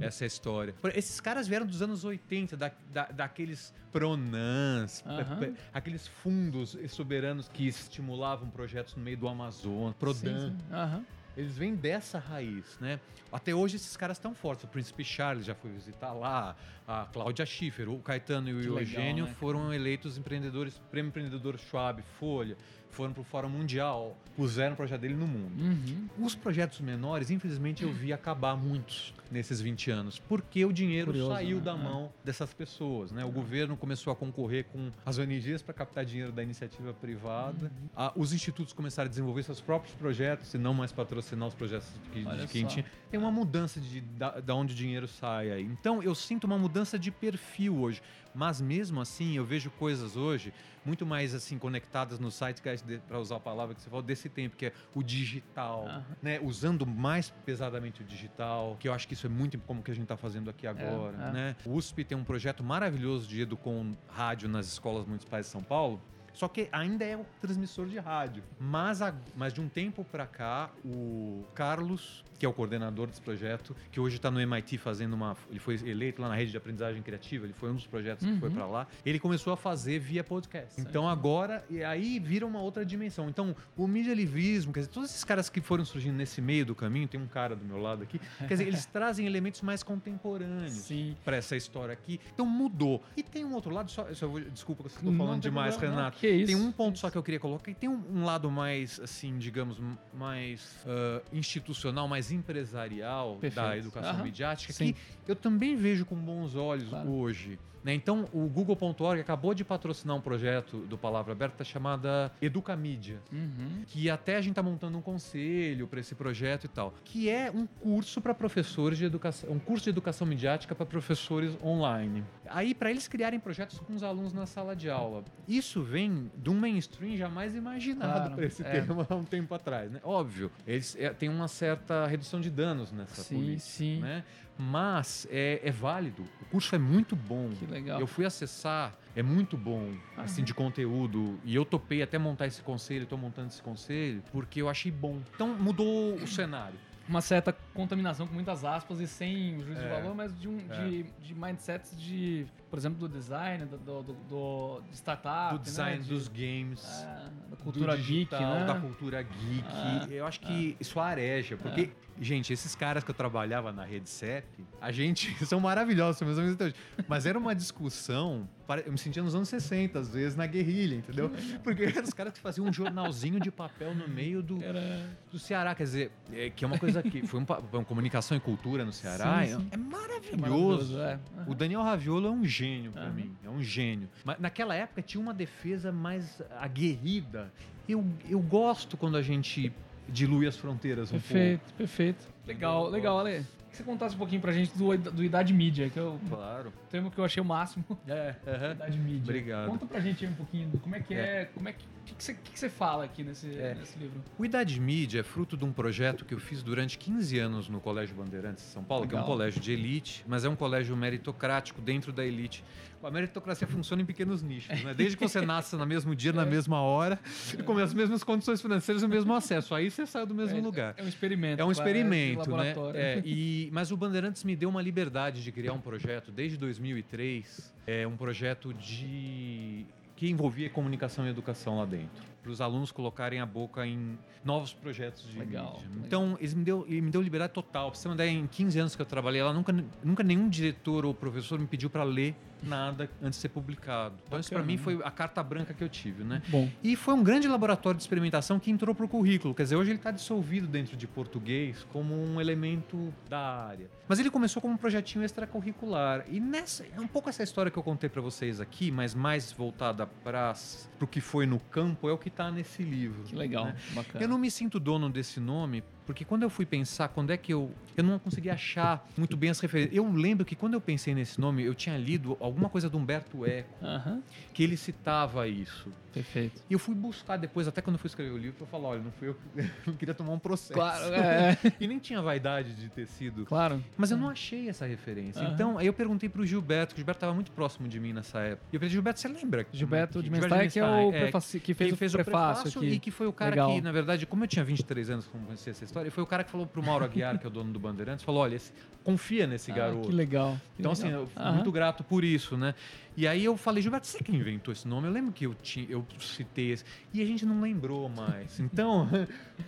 essa 0.00 0.26
história. 0.26 0.74
Esses 0.94 1.20
caras 1.20 1.46
vieram 1.46 1.64
dos 1.64 1.80
anos 1.82 2.04
80, 2.04 2.56
da, 2.56 2.72
da- 2.92 3.06
daqueles 3.06 3.72
Pronans, 3.92 5.02
pe- 5.38 5.54
aqueles 5.72 6.06
fundos 6.06 6.76
soberanos 6.88 7.48
que 7.48 7.66
estimulavam 7.68 8.48
projetos 8.50 8.94
no 8.96 9.02
meio 9.02 9.16
do 9.16 9.28
Amazonas, 9.28 9.94
Prodan. 9.96 10.50
Sim, 10.50 10.56
sim. 10.58 10.74
Aham. 10.74 11.04
Eles 11.36 11.54
vêm 11.58 11.74
dessa 11.74 12.18
raiz, 12.18 12.78
né? 12.80 12.98
Até 13.30 13.54
hoje 13.54 13.76
esses 13.76 13.94
caras 13.94 14.16
estão 14.16 14.34
fortes. 14.34 14.64
O 14.64 14.68
Príncipe 14.68 15.04
Charles 15.04 15.44
já 15.44 15.54
foi 15.54 15.70
visitar 15.70 16.12
lá, 16.14 16.56
a 16.86 17.04
Cláudia 17.12 17.44
Schiffer, 17.44 17.88
o 17.88 17.98
Caetano 17.98 18.48
e 18.48 18.52
o 18.52 18.60
Que 18.60 18.68
legal, 18.68 18.80
Eugênio 18.80 19.24
né, 19.26 19.34
foram 19.38 19.72
eleitos 19.72 20.16
empreendedores, 20.18 20.80
Prêmio 20.90 21.08
Empreendedor 21.08 21.58
Schwab, 21.58 22.02
Folha, 22.18 22.56
foram 22.90 23.12
para 23.12 23.20
o 23.20 23.24
Fórum 23.24 23.48
Mundial, 23.50 24.16
puseram 24.34 24.72
o 24.72 24.76
projeto 24.76 25.02
dele 25.02 25.14
no 25.14 25.26
mundo. 25.26 25.52
Uhum. 25.62 26.08
Os 26.24 26.34
projetos 26.34 26.80
menores, 26.80 27.30
infelizmente, 27.30 27.82
eu 27.82 27.92
vi 27.92 28.10
acabar 28.10 28.56
muitos 28.56 29.12
nesses 29.30 29.60
20 29.60 29.90
anos, 29.90 30.18
porque 30.18 30.64
o 30.64 30.72
dinheiro 30.72 31.08
Curioso, 31.08 31.30
saiu 31.30 31.56
né? 31.58 31.62
da 31.64 31.72
É. 31.72 31.76
mão 31.76 32.10
dessas 32.24 32.54
pessoas. 32.54 33.10
Né? 33.12 33.22
O 33.24 33.30
governo 33.30 33.76
começou 33.76 34.12
a 34.12 34.16
concorrer 34.16 34.64
com 34.72 34.90
as 35.04 35.18
ONGs 35.18 35.60
para 35.62 35.74
captar 35.74 36.06
dinheiro 36.06 36.32
da 36.32 36.42
iniciativa 36.42 36.94
privada. 36.94 37.66
Uhum. 37.66 37.88
Ah, 37.94 38.12
os 38.16 38.32
institutos 38.32 38.72
começaram 38.72 39.06
a 39.06 39.10
desenvolver 39.10 39.42
seus 39.42 39.60
próprios 39.60 39.94
projetos 39.96 40.54
e 40.54 40.58
não 40.58 40.72
mais 40.72 40.90
patrocinar 40.92 41.48
os 41.48 41.54
projetos 41.54 41.88
de, 42.14 42.24
de 42.24 42.46
quem 42.46 42.62
só. 42.62 42.68
tinha. 42.68 42.86
Tem 43.10 43.20
uma 43.20 43.30
mudança 43.32 43.78
de 43.78 44.00
da, 44.00 44.40
da 44.40 44.54
onde 44.54 44.72
o 44.72 44.76
dinheiro 44.76 45.06
sai 45.06 45.50
aí. 45.50 45.64
Então, 45.64 46.02
eu 46.02 46.14
sinto 46.14 46.44
uma 46.44 46.56
mudança 46.56 46.75
de 46.84 47.10
perfil 47.10 47.78
hoje. 47.78 48.02
Mas 48.34 48.60
mesmo 48.60 49.00
assim, 49.00 49.36
eu 49.36 49.44
vejo 49.44 49.70
coisas 49.70 50.14
hoje 50.16 50.52
muito 50.84 51.06
mais 51.06 51.34
assim 51.34 51.58
conectadas 51.58 52.18
no 52.20 52.30
site, 52.30 52.60
para 53.08 53.18
usar 53.18 53.36
a 53.36 53.40
palavra 53.40 53.74
que 53.74 53.80
você 53.80 53.88
falou, 53.88 54.02
desse 54.02 54.28
tempo, 54.28 54.56
que 54.56 54.66
é 54.66 54.72
o 54.94 55.02
digital, 55.02 55.86
Aham. 55.86 56.04
né? 56.22 56.38
Usando 56.42 56.86
mais 56.86 57.30
pesadamente 57.44 58.02
o 58.02 58.04
digital, 58.04 58.76
que 58.78 58.86
eu 58.88 58.92
acho 58.92 59.08
que 59.08 59.14
isso 59.14 59.26
é 59.26 59.30
muito 59.30 59.58
como 59.60 59.82
que 59.82 59.90
a 59.90 59.94
gente 59.94 60.04
está 60.04 60.16
fazendo 60.16 60.50
aqui 60.50 60.66
agora, 60.66 61.16
é. 61.16 61.32
né? 61.32 61.56
O 61.64 61.72
USP 61.74 62.04
tem 62.04 62.16
um 62.16 62.24
projeto 62.24 62.62
maravilhoso 62.62 63.26
de 63.26 63.40
Educom 63.40 63.94
Rádio 64.06 64.48
nas 64.48 64.66
escolas 64.66 65.06
municipais 65.06 65.46
de 65.46 65.52
São 65.52 65.62
Paulo, 65.62 66.00
só 66.32 66.46
que 66.48 66.68
ainda 66.70 67.02
é 67.02 67.16
um 67.16 67.24
transmissor 67.40 67.86
de 67.86 67.98
rádio. 67.98 68.44
Mas, 68.60 69.00
a- 69.00 69.14
mas 69.34 69.54
de 69.54 69.60
um 69.62 69.68
tempo 69.70 70.04
para 70.04 70.26
cá, 70.26 70.70
o 70.84 71.42
Carlos, 71.54 72.22
que 72.38 72.44
é 72.46 72.48
o 72.48 72.52
coordenador 72.52 73.06
desse 73.06 73.20
projeto, 73.20 73.74
que 73.90 73.98
hoje 74.00 74.16
está 74.16 74.30
no 74.30 74.40
MIT 74.40 74.78
fazendo 74.78 75.14
uma. 75.14 75.36
Ele 75.50 75.58
foi 75.58 75.74
eleito 75.84 76.20
lá 76.20 76.28
na 76.28 76.34
rede 76.34 76.50
de 76.50 76.56
aprendizagem 76.56 77.02
criativa, 77.02 77.44
ele 77.46 77.52
foi 77.52 77.70
um 77.70 77.74
dos 77.74 77.86
projetos 77.86 78.26
que 78.26 78.38
foi 78.38 78.48
Uhum. 78.48 78.54
para 78.54 78.66
lá. 78.66 78.86
Ele 79.04 79.18
começou 79.18 79.52
a 79.52 79.56
fazer 79.56 79.98
via 79.98 80.22
podcast. 80.24 80.80
Então 80.80 81.08
agora, 81.08 81.64
e 81.70 81.82
aí 81.82 82.18
vira 82.18 82.46
uma 82.46 82.60
outra 82.60 82.84
dimensão. 82.84 83.28
Então, 83.28 83.54
o 83.76 83.86
medialivismo, 83.86 84.72
quer 84.72 84.80
dizer, 84.80 84.92
todos 84.92 85.10
esses 85.10 85.24
caras 85.24 85.48
que 85.48 85.60
foram 85.60 85.84
surgindo 85.84 86.16
nesse 86.16 86.40
meio 86.40 86.64
do 86.66 86.74
caminho, 86.74 87.08
tem 87.08 87.20
um 87.20 87.26
cara 87.26 87.54
do 87.56 87.64
meu 87.64 87.78
lado 87.78 88.02
aqui, 88.02 88.20
quer 88.38 88.48
dizer, 88.48 88.66
eles 88.66 88.84
trazem 88.86 89.26
elementos 89.26 89.62
mais 89.62 89.82
contemporâneos 89.82 90.88
para 91.24 91.36
essa 91.36 91.56
história 91.56 91.92
aqui. 91.92 92.20
Então 92.32 92.46
mudou. 92.46 93.02
E 93.16 93.22
tem 93.22 93.44
um 93.44 93.54
outro 93.54 93.72
lado, 93.72 93.90
só, 93.90 94.12
só 94.14 94.26
vou- 94.26 94.40
desculpa 94.40 94.82
que 94.84 94.88
eu 94.88 94.96
estou 94.96 95.14
falando 95.16 95.40
demais, 95.40 95.74
problema. 95.76 95.96
Renato. 95.96 96.26
Isso. 96.26 96.46
Tem 96.46 96.54
um 96.56 96.72
ponto 96.72 96.98
só 96.98 97.10
que 97.10 97.16
eu 97.16 97.22
queria 97.22 97.40
colocar, 97.40 97.70
e 97.70 97.74
tem 97.74 97.88
um, 97.88 98.02
um 98.12 98.24
lado 98.24 98.50
mais, 98.50 98.98
assim, 99.00 99.38
digamos, 99.38 99.80
mais 100.14 100.76
ah, 100.86 101.22
institucional, 101.32 102.08
mais 102.08 102.25
empresarial 102.32 103.36
Perfeito. 103.40 103.54
da 103.66 103.76
educação 103.76 104.10
Aham. 104.10 104.24
midiática, 104.24 104.72
Sim. 104.72 104.94
que 105.24 105.30
eu 105.30 105.36
também 105.36 105.76
vejo 105.76 106.04
com 106.04 106.16
bons 106.16 106.54
olhos 106.54 106.88
Claro. 106.88 107.08
hoje. 107.10 107.58
Né? 107.86 107.94
Então, 107.94 108.28
o 108.32 108.48
Google.org 108.48 109.20
acabou 109.20 109.54
de 109.54 109.64
patrocinar 109.64 110.16
um 110.16 110.20
projeto 110.20 110.78
do 110.78 110.98
Palavra 110.98 111.30
Aberta 111.32 111.62
chamada 111.62 112.32
Educamídia 112.42 113.20
Uhum. 113.32 113.84
que 113.86 114.10
até 114.10 114.34
a 114.36 114.40
gente 114.40 114.50
está 114.50 114.62
montando 114.62 114.98
um 114.98 115.00
conselho 115.00 115.86
para 115.86 116.00
esse 116.00 116.14
projeto 116.14 116.64
e 116.64 116.68
tal, 116.68 116.92
que 117.04 117.30
é 117.30 117.48
um 117.48 117.64
curso 117.64 118.20
para 118.20 118.34
professores 118.34 118.98
de 118.98 119.04
educação, 119.04 119.50
um 119.52 119.58
curso 119.60 119.84
de 119.84 119.90
educação 119.90 120.26
midiática 120.26 120.74
para 120.74 120.84
professores 120.84 121.56
online. 121.62 122.24
Aí 122.48 122.74
para 122.74 122.90
eles 122.90 123.06
criarem 123.06 123.38
projetos 123.38 123.78
com 123.78 123.94
os 123.94 124.02
alunos 124.02 124.32
na 124.32 124.46
sala 124.46 124.74
de 124.74 124.90
aula. 124.90 125.22
Isso 125.46 125.80
vem 125.82 126.28
de 126.36 126.50
um 126.50 126.54
mainstream 126.58 127.16
jamais 127.16 127.54
imaginado 127.54 128.12
Claro, 128.20 128.34
para 128.34 128.46
esse 128.46 128.62
é. 128.64 128.80
tema 128.80 129.06
há 129.08 129.14
um 129.14 129.24
tempo 129.24 129.54
atrás, 129.54 129.92
né? 129.92 130.00
Óbvio, 130.02 130.50
eles 130.66 130.96
é, 130.98 131.10
têm 131.10 131.28
uma 131.28 131.46
certa 131.46 132.04
redução 132.06 132.40
de 132.40 132.50
danos 132.50 132.90
nessa 132.90 133.22
Sim, 133.22 133.36
política, 133.36 133.60
sim. 133.68 134.00
né? 134.00 134.24
Mas 134.58 135.26
é, 135.30 135.60
é 135.62 135.70
válido. 135.70 136.22
O 136.40 136.44
curso 136.46 136.74
é 136.74 136.78
muito 136.78 137.14
bom. 137.14 137.50
Que 137.58 137.66
legal. 137.66 138.00
Eu 138.00 138.06
fui 138.06 138.24
acessar 138.24 138.94
é 139.14 139.22
muito 139.22 139.56
bom, 139.56 139.94
assim, 140.16 140.44
de 140.44 140.52
conteúdo. 140.52 141.38
E 141.44 141.54
eu 141.54 141.64
topei 141.64 142.02
até 142.02 142.18
montar 142.18 142.46
esse 142.46 142.60
conselho, 142.60 143.04
estou 143.04 143.18
montando 143.18 143.48
esse 143.48 143.62
conselho, 143.62 144.22
porque 144.30 144.60
eu 144.60 144.68
achei 144.68 144.92
bom. 144.92 145.20
Então 145.34 145.48
mudou 145.54 146.14
o 146.16 146.26
cenário. 146.26 146.78
Uma 147.08 147.20
certa 147.20 147.56
contaminação 147.72 148.26
com 148.26 148.34
muitas 148.34 148.64
aspas 148.64 148.98
e 149.00 149.06
sem 149.06 149.60
juízo 149.60 149.80
de 149.80 149.86
É. 149.86 150.00
valor, 150.00 150.14
mas 150.14 150.38
de, 150.38 150.48
um, 150.48 150.56
de, 150.58 151.04
de 151.22 151.34
mindsets 151.34 151.98
de, 151.98 152.46
por 152.76 152.80
exemplo, 152.80 153.08
do 153.08 153.08
design, 153.08 153.64
do, 153.64 153.78
do, 153.78 154.02
do- 154.02 154.12
do- 154.28 154.82
startup, 154.92 155.54
do 155.56 155.62
design 155.64 155.96
né? 155.96 156.02
de- 156.02 156.10
dos 156.10 156.28
games. 156.28 156.84
é, 156.84 157.30
da 157.48 157.56
cultura 157.56 157.96
do 157.96 158.02
geek, 158.02 158.08
digital, 158.28 158.42
né? 158.54 158.64
da 158.66 158.74
cultura 158.78 159.22
geek. 159.22 159.64
Ah, 159.66 160.06
eu 160.10 160.26
acho 160.26 160.40
que 160.40 160.76
isso 160.78 161.00
areja, 161.00 161.56
porque, 161.56 161.88
gente, 162.20 162.52
esses 162.52 162.74
caras 162.74 163.02
que 163.02 163.10
eu 163.10 163.14
trabalhava 163.14 163.72
na 163.72 163.82
rede 163.82 164.10
CEP, 164.10 164.46
a 164.78 164.92
gente 164.92 165.34
são 165.46 165.58
maravilhosos, 165.58 166.20
meus 166.20 166.36
amigos 166.36 166.56
até 166.56 166.66
hoje. 166.66 166.74
Mas 167.08 167.24
era 167.24 167.38
uma 167.38 167.54
discussão, 167.54 168.46
eu 168.84 168.92
me 168.92 168.98
sentia 168.98 169.22
nos 169.22 169.34
anos 169.34 169.48
60, 169.48 169.98
às 169.98 170.10
vezes, 170.12 170.36
na 170.36 170.46
guerrilha, 170.46 170.96
entendeu? 170.96 171.30
Porque 171.64 171.82
eram 171.84 172.02
os 172.02 172.12
caras 172.12 172.34
que 172.34 172.40
faziam 172.40 172.66
um 172.66 172.72
jornalzinho 172.72 173.40
de 173.40 173.50
papel 173.50 173.94
no 173.94 174.06
meio 174.06 174.42
do, 174.42 174.62
Era... 174.62 175.08
do 175.32 175.38
Ceará, 175.38 175.74
quer 175.74 175.84
dizer, 175.84 176.10
é, 176.30 176.50
que 176.50 176.62
é 176.62 176.68
uma 176.68 176.78
coisa 176.78 177.02
que 177.02 177.26
foi 177.26 177.40
um, 177.40 177.46
uma 177.72 177.84
comunicação 177.86 178.36
e 178.36 178.40
cultura 178.40 178.84
no 178.84 178.92
Ceará, 178.92 179.46
Sim, 179.46 179.52
é- 179.54 179.56
sim. 179.56 179.68
é 179.70 179.76
maravilhoso. 179.78 180.94
maravilhoso, 180.96 181.00
é. 181.00 181.18
O 181.46 181.54
Daniel 181.54 181.82
Raviolo 181.82 182.26
é 182.26 182.30
um 182.30 182.44
gênio 182.44 182.65
pra 182.92 183.02
Aham. 183.02 183.12
mim, 183.12 183.36
é 183.44 183.48
um 183.50 183.62
gênio. 183.62 184.08
Mas 184.24 184.38
naquela 184.38 184.74
época 184.74 185.02
tinha 185.02 185.20
uma 185.20 185.34
defesa 185.34 185.90
mais 185.92 186.42
aguerrida. 186.58 187.52
Eu, 187.88 188.04
eu 188.28 188.40
gosto 188.40 188.96
quando 188.96 189.16
a 189.16 189.22
gente 189.22 189.72
dilui 190.08 190.46
as 190.46 190.56
fronteiras 190.56 191.10
um 191.10 191.14
Perfeito, 191.14 191.74
perfeito. 191.74 192.28
Legal, 192.46 192.88
legal, 192.88 193.18
Ale. 193.20 193.44
Que 193.70 193.76
você 193.76 193.82
contasse 193.82 194.14
um 194.14 194.18
pouquinho 194.18 194.40
pra 194.40 194.52
gente 194.52 194.76
do, 194.76 194.96
do 194.96 195.22
Idade 195.22 195.52
Mídia, 195.52 195.90
que 195.90 195.98
é 195.98 196.02
o 196.02 196.12
pouco. 196.12 196.36
Claro. 196.36 196.72
termo 196.90 197.10
que 197.10 197.18
eu 197.18 197.24
achei 197.24 197.42
o 197.42 197.44
máximo. 197.44 197.84
É, 198.08 198.34
aham. 198.46 198.72
Idade 198.72 198.98
Mídia. 198.98 199.22
Obrigado. 199.22 199.68
Conta 199.68 199.86
pra 199.86 200.00
gente 200.00 200.24
aí 200.24 200.30
um 200.30 200.34
pouquinho 200.34 200.70
como 200.80 200.96
é 200.96 201.00
que 201.00 201.14
é, 201.14 201.44
como 201.52 201.68
é 201.68 201.72
que, 201.72 201.84
que, 202.06 202.34
que, 202.34 202.58
você, 202.58 202.68
fala 202.68 203.04
aqui 203.04 203.22
nesse, 203.24 203.48
É. 203.58 203.74
nesse 203.74 203.98
livro. 203.98 204.22
O 204.38 204.44
Idade 204.44 204.80
Mídia 204.80 205.20
é 205.20 205.22
fruto 205.22 205.56
de 205.56 205.64
um 205.64 205.72
projeto 205.72 206.24
que 206.24 206.32
eu 206.34 206.38
fiz 206.38 206.62
durante 206.62 206.96
15 206.96 207.38
anos 207.38 207.68
no 207.68 207.80
Colégio 207.80 208.14
Bandeirantes 208.14 208.64
de 208.64 208.70
São 208.70 208.84
Paulo, 208.84 209.06
que 209.06 209.14
é 209.14 209.18
um 209.18 209.20
Legal. 209.20 209.36
colégio 209.36 209.60
de 209.60 209.72
elite, 209.72 210.24
mas 210.26 210.44
é 210.44 210.48
um 210.48 210.56
colégio 210.56 210.96
meritocrático 210.96 211.80
dentro 211.80 212.12
da 212.12 212.24
elite. 212.24 212.64
A 213.02 213.10
meritocracia 213.10 213.68
funciona 213.68 214.02
em 214.02 214.04
pequenos 214.04 214.42
nichos, 214.42 214.82
né? 214.82 214.92
Desde 214.94 215.16
que 215.16 215.28
você 215.28 215.40
nasce 215.46 215.76
no 215.76 215.86
mesmo 215.86 216.14
dia, 216.14 216.32
na 216.32 216.42
É. 216.42 216.46
mesma 216.46 216.80
hora, 216.80 217.20
e 217.56 217.62
com 217.62 217.76
as 217.78 217.94
mesmas 217.94 218.24
condições 218.24 218.60
financeiras 218.60 219.02
e 219.02 219.06
o 219.06 219.08
mesmo 219.08 219.32
acesso. 219.34 219.74
Aí 219.74 219.90
você 219.90 220.06
saiu 220.06 220.26
do 220.26 220.34
mesmo 220.34 220.58
é, 220.58 220.60
lugar. 220.60 220.94
É 220.96 221.02
um 221.02 221.08
experimento. 221.08 221.60
É 221.60 221.64
um 221.64 221.70
experimento, 221.70 222.56
né? 222.56 222.74
É, 222.94 223.22
e, 223.24 223.68
mas 223.72 223.92
o 223.92 223.96
Bandeirantes 223.96 224.42
me 224.42 224.56
deu 224.56 224.68
uma 224.68 224.82
liberdade 224.82 225.42
de 225.44 225.52
criar 225.52 225.72
um 225.72 225.80
projeto 225.80 226.32
desde 226.32 226.56
2003, 226.56 227.72
é 227.86 228.06
um 228.06 228.16
projeto 228.16 228.74
de 228.74 229.86
que 230.16 230.30
envolvia 230.30 230.70
comunicação 230.70 231.26
e 231.26 231.30
educação 231.30 231.78
lá 231.78 231.84
dentro, 231.84 232.24
para 232.42 232.50
os 232.50 232.60
alunos 232.60 232.90
colocarem 232.90 233.38
a 233.38 233.44
boca 233.46 233.86
em 233.86 234.18
novos 234.42 234.72
projetos 234.72 235.28
de 235.28 235.38
Legal, 235.38 235.74
mídia. 235.74 235.88
legal. 235.88 236.06
Então, 236.06 236.36
eles 236.40 236.54
me 236.54 236.64
deu, 236.64 236.86
ele 236.88 237.02
me 237.02 237.10
deu 237.10 237.20
liberdade 237.20 237.52
total. 237.52 237.90
Pra 237.90 238.00
você 238.00 238.08
ideia, 238.08 238.30
em 238.30 238.46
15 238.46 238.78
anos 238.78 238.96
que 238.96 239.02
eu 239.02 239.06
trabalhei 239.06 239.42
lá, 239.42 239.52
nunca, 239.52 239.74
nunca 240.02 240.22
nenhum 240.22 240.48
diretor 240.48 241.04
ou 241.04 241.12
professor 241.12 241.58
me 241.58 241.66
pediu 241.66 241.90
para 241.90 242.02
ler 242.02 242.34
nada 242.62 243.08
antes 243.22 243.38
de 243.38 243.42
ser 243.42 243.48
publicado. 243.48 244.14
Então, 244.26 244.38
isso 244.38 244.50
para 244.50 244.62
mim 244.62 244.76
foi 244.76 245.00
a 245.04 245.10
carta 245.10 245.42
branca 245.42 245.74
que 245.74 245.82
eu 245.82 245.88
tive, 245.88 246.24
né? 246.24 246.42
Bom, 246.48 246.68
E 246.82 246.96
foi 246.96 247.14
um 247.14 247.22
grande 247.22 247.48
laboratório 247.48 247.96
de 247.96 248.02
experimentação 248.02 248.58
que 248.58 248.70
entrou 248.70 248.94
para 248.94 249.04
o 249.04 249.08
currículo. 249.08 249.54
Quer 249.54 249.64
dizer, 249.64 249.76
hoje 249.76 249.90
ele 249.90 249.98
está 249.98 250.10
dissolvido 250.10 250.66
dentro 250.66 250.96
de 250.96 251.06
português 251.06 251.86
como 251.92 252.14
um 252.14 252.40
elemento 252.40 253.12
da 253.28 253.38
área. 253.38 253.88
Mas 254.08 254.18
ele 254.18 254.30
começou 254.30 254.62
como 254.62 254.74
um 254.74 254.76
projetinho 254.76 255.24
extracurricular. 255.24 256.24
E 256.28 256.40
nessa, 256.40 256.84
é 256.96 257.00
um 257.00 257.06
pouco 257.06 257.28
essa 257.28 257.42
história 257.42 257.70
que 257.70 257.78
eu 257.78 257.82
contei 257.82 258.08
para 258.08 258.22
vocês 258.22 258.60
aqui, 258.60 258.90
mas 258.90 259.14
mais 259.14 259.52
voltada 259.52 260.06
para 260.06 260.54
o 261.00 261.06
que 261.06 261.20
foi 261.20 261.46
no 261.46 261.58
campo, 261.58 262.08
é 262.08 262.12
o 262.12 262.18
que 262.18 262.28
está 262.28 262.50
nesse 262.50 262.82
livro. 262.82 263.22
que 263.24 263.34
legal, 263.34 263.66
né? 263.66 263.76
bacana. 263.92 264.24
Eu 264.24 264.28
não 264.28 264.38
me 264.38 264.50
sinto 264.50 264.78
dono 264.78 265.08
desse 265.10 265.40
nome, 265.40 265.82
porque 266.06 266.24
quando 266.24 266.44
eu 266.44 266.50
fui 266.50 266.64
pensar 266.64 267.08
quando 267.08 267.32
é 267.32 267.36
que 267.36 267.52
eu. 267.52 267.70
Eu 267.96 268.04
não 268.04 268.18
consegui 268.18 268.48
achar 268.48 269.06
muito 269.16 269.36
bem 269.36 269.50
as 269.50 269.58
referências. 269.58 269.94
Eu 269.94 270.10
lembro 270.10 270.44
que 270.44 270.54
quando 270.54 270.74
eu 270.74 270.80
pensei 270.80 271.14
nesse 271.14 271.40
nome, 271.40 271.64
eu 271.64 271.74
tinha 271.74 271.98
lido 271.98 272.36
alguma 272.38 272.68
coisa 272.68 272.88
do 272.88 272.96
Humberto 272.96 273.44
Eco, 273.44 273.84
Aham, 273.84 274.22
que 274.54 274.62
ele 274.62 274.76
citava 274.76 275.48
isso. 275.48 275.92
Perfeito. 276.22 276.62
E 276.68 276.72
eu 276.72 276.78
fui 276.78 276.94
buscar 276.94 277.36
depois, 277.36 277.68
até 277.68 277.80
quando 277.82 277.94
eu 277.96 277.98
fui 277.98 278.08
escrever 278.08 278.30
o 278.32 278.38
livro, 278.38 278.56
pra 278.56 278.66
falar: 278.66 278.88
olha, 278.88 279.00
não 279.02 279.12
fui 279.12 279.28
eu 279.28 279.34
que 279.34 279.40
eu 279.90 279.94
queria 279.94 280.14
tomar 280.14 280.32
um 280.32 280.38
processo. 280.38 280.72
Claro, 280.72 281.04
é, 281.14 281.56
E 281.78 281.86
nem 281.86 281.98
tinha 281.98 282.20
vaidade 282.22 282.74
de 282.74 282.88
ter 282.88 283.06
sido. 283.06 283.44
claro. 283.44 283.82
Mas 283.96 284.10
eu 284.10 284.16
não 284.16 284.28
achei 284.30 284.68
essa 284.68 284.86
referência. 284.86 285.42
Aham. 285.42 285.52
Então, 285.54 285.78
aí 285.78 285.86
eu 285.86 285.92
perguntei 285.92 286.28
pro 286.28 286.44
Gilberto, 286.46 286.94
que 286.94 286.98
o 286.98 287.00
Gilberto 287.00 287.18
estava 287.18 287.34
muito 287.34 287.50
próximo 287.52 287.86
de 287.88 288.00
mim 288.00 288.12
nessa 288.12 288.40
época. 288.40 288.66
E 288.72 288.76
eu 288.76 288.80
falei, 288.80 288.90
Gilberto, 288.92 289.20
você 289.20 289.28
lembra? 289.28 289.66
Gilberto 289.72 290.22
de 290.22 290.30
Menstein, 290.30 290.68
que 290.70 290.78
é 290.78 290.84
o 290.84 290.96
Menstein, 290.96 291.20
prefaci- 291.22 291.60
que 291.60 291.74
fez 291.74 291.88
que 291.90 291.94
o 291.94 291.96
fez 291.96 292.12
prefácio 292.12 292.80
aqui. 292.80 292.88
e 292.92 292.98
que 292.98 293.10
foi 293.10 293.26
o 293.26 293.32
cara 293.32 293.50
Legal. 293.50 293.72
que, 293.74 293.80
na 293.80 293.92
verdade, 293.92 294.26
como 294.26 294.44
eu 294.44 294.48
tinha 294.48 294.64
23 294.64 295.10
anos 295.10 295.26
quando 295.26 295.44
conheci 295.44 295.70
essa 295.70 295.84
história, 295.84 296.10
foi 296.10 296.22
o 296.22 296.26
cara 296.26 296.42
que 296.44 296.50
falou 296.50 296.66
pro 296.66 296.82
Mauro 296.82 297.04
Aguiar, 297.04 297.38
que 297.38 297.44
é 297.46 297.48
o 297.48 297.52
dono 297.52 297.72
do 297.72 297.78
Bandeirantes, 297.78 298.24
falou: 298.24 298.42
olha, 298.42 298.54
esse- 298.56 298.72
confia 299.04 299.46
nesse 299.46 299.70
Ah, 299.70 299.74
garoto. 299.74 300.08
que 300.08 300.14
legal. 300.14 300.56
que 300.74 300.80
Então, 300.80 300.90
assim, 300.92 301.04
legal. 301.04 301.20
eu 301.22 301.26
fui 301.28 301.42
Aham. 301.42 301.52
muito 301.54 301.70
grato 301.70 302.02
por 302.02 302.24
isso, 302.24 302.56
né? 302.56 302.74
E 303.16 303.26
aí 303.26 303.44
eu 303.44 303.56
falei, 303.56 303.82
Gilberto, 303.82 304.06
você 304.06 304.22
que 304.22 304.30
inventou 304.30 304.72
esse 304.72 304.86
nome? 304.86 305.06
Eu 305.08 305.12
lembro 305.12 305.32
que 305.32 305.46
eu, 305.46 305.56
eu 305.88 306.04
citei 306.20 306.72
esse. 306.72 306.84
E 307.14 307.22
a 307.22 307.24
gente 307.24 307.46
não 307.46 307.60
lembrou 307.60 308.08
mais. 308.08 308.60
Então, 308.76 309.08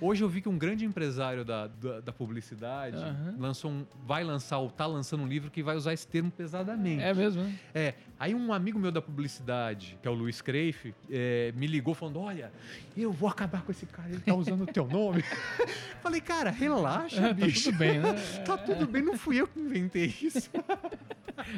hoje 0.01 0.23
eu 0.23 0.29
vi 0.29 0.43
que 0.43 0.49
um 0.49 0.59
grande 0.59 0.85
empresário 0.85 1.45
da, 1.45 1.67
da, 1.67 2.01
da 2.01 2.13
publicidade 2.13 2.97
Aham. 2.97 3.37
lançou 3.39 3.71
um, 3.71 3.87
vai 4.05 4.23
lançar, 4.23 4.59
ou 4.59 4.71
tá 4.71 4.85
lançando 4.87 5.23
um 5.23 5.27
livro 5.27 5.51
que 5.51 5.63
vai 5.63 5.77
usar 5.77 5.95
esse 5.95 6.07
termo 6.07 6.31
pesadamente. 6.31 7.03
É 7.03 7.15
mesmo, 7.15 7.43
né? 7.43 7.55
É, 7.75 7.95
aí 8.19 8.35
um 8.35 8.53
amigo 8.53 8.79
meu 8.79 8.91
da 8.91 9.01
publicidade, 9.01 9.99
que 10.03 10.09
é 10.09 10.11
o 10.11 10.15
Luiz 10.15 10.41
Creife, 10.41 10.95
é, 11.11 11.53
me 11.55 11.67
ligou 11.67 11.95
falando: 11.95 12.21
Olha, 12.21 12.53
eu 12.97 13.13
vou 13.13 13.29
acabar 13.29 13.63
com 13.63 13.71
esse 13.71 13.87
cara, 13.87 14.09
ele 14.11 14.21
tá 14.21 14.35
usando 14.35 14.63
o 14.63 14.67
teu 14.67 14.87
nome. 14.87 15.23
Falei, 16.03 16.21
cara, 16.21 16.51
relaxa, 16.51 17.21
tá 17.21 17.33
bicho. 17.33 17.65
tudo 17.65 17.79
bem, 17.79 17.99
né? 17.99 18.15
Tá 18.45 18.57
tudo 18.57 18.87
bem, 18.87 19.03
não 19.03 19.17
fui 19.17 19.41
eu 19.41 19.47
que 19.47 19.59
inventei 19.61 20.15
isso. 20.23 20.51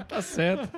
Tá 0.06 0.20
certo. 0.20 0.68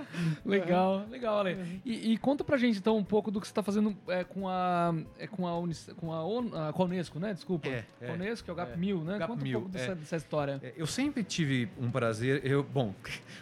Legal, 0.45 1.05
legal, 1.11 1.41
Ale. 1.41 1.81
E, 1.85 2.13
e 2.13 2.19
conta 2.19 2.45
pra 2.45 2.57
gente 2.57 2.79
então 2.79 2.97
um 2.97 3.03
pouco 3.03 3.33
do 3.33 3.41
que 3.41 3.49
você 3.49 3.53
tá 3.53 3.63
fazendo 3.63 3.97
é, 4.07 4.23
com 4.23 4.49
a 4.49 4.95
é, 5.19 5.27
com 5.27 5.45
a, 5.45 5.59
Unis, 5.59 5.91
com 5.97 6.13
a, 6.13 6.73
com 6.73 6.83
a 6.83 6.87
Unesco, 6.87 7.19
né? 7.19 7.35
Desculpa. 7.35 7.69
É, 7.69 7.85
é. 8.01 8.07
Com 8.07 8.13
a 8.13 8.15
Unesco, 8.15 8.45
que 8.45 8.51
é 8.51 8.53
o 8.53 8.57
GAP 8.57 8.73
É. 8.75 8.77
1000, 8.77 9.05
né? 9.05 9.19
GAP 9.19 9.29
conta 9.29 9.41
um 9.41 9.45
1000, 9.45 9.61
pouco 9.61 9.73
dessa, 9.73 9.93
é. 9.93 9.95
dessa 9.97 10.17
história. 10.17 10.61
É, 10.63 10.73
Eu 10.77 10.87
sempre 10.87 11.25
tive 11.25 11.69
um 11.81 11.91
prazer, 11.91 12.47
eu, 12.47 12.63
bom, 12.63 12.95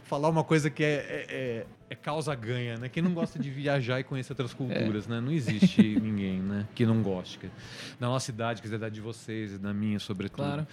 falar 0.05 0.31
uma 0.31 0.43
coisa 0.43 0.71
que 0.71 0.83
é, 0.83 1.67
é, 1.91 1.93
é- 1.93 1.95
é 1.95 1.97
causa 1.97 2.35
ganha, 2.35 2.77
né? 2.77 2.89
Quem 2.89 3.03
não 3.03 3.13
gosta 3.13 3.39
de 3.39 3.51
viajar 3.51 4.01
e 4.01 4.05
conhecer 4.05 4.33
outras 4.33 4.55
culturas, 4.55 5.07
né? 5.07 5.21
Não 5.21 5.33
existe 5.33 5.83
ninguém, 6.01 6.41
né? 6.41 6.67
Que 6.75 6.87
não 6.87 7.03
goste. 7.03 7.51
Na 7.99 8.07
nossa 8.09 8.31
idade, 8.31 8.61
quer 8.63 8.69
dizer, 8.69 8.79
da 8.79 8.89
de 8.89 9.01
vocês 9.01 9.53
e 9.55 9.59
da 9.59 9.73
minha, 9.75 9.99
sobretudo. 9.99 10.37
Claro. 10.37 10.67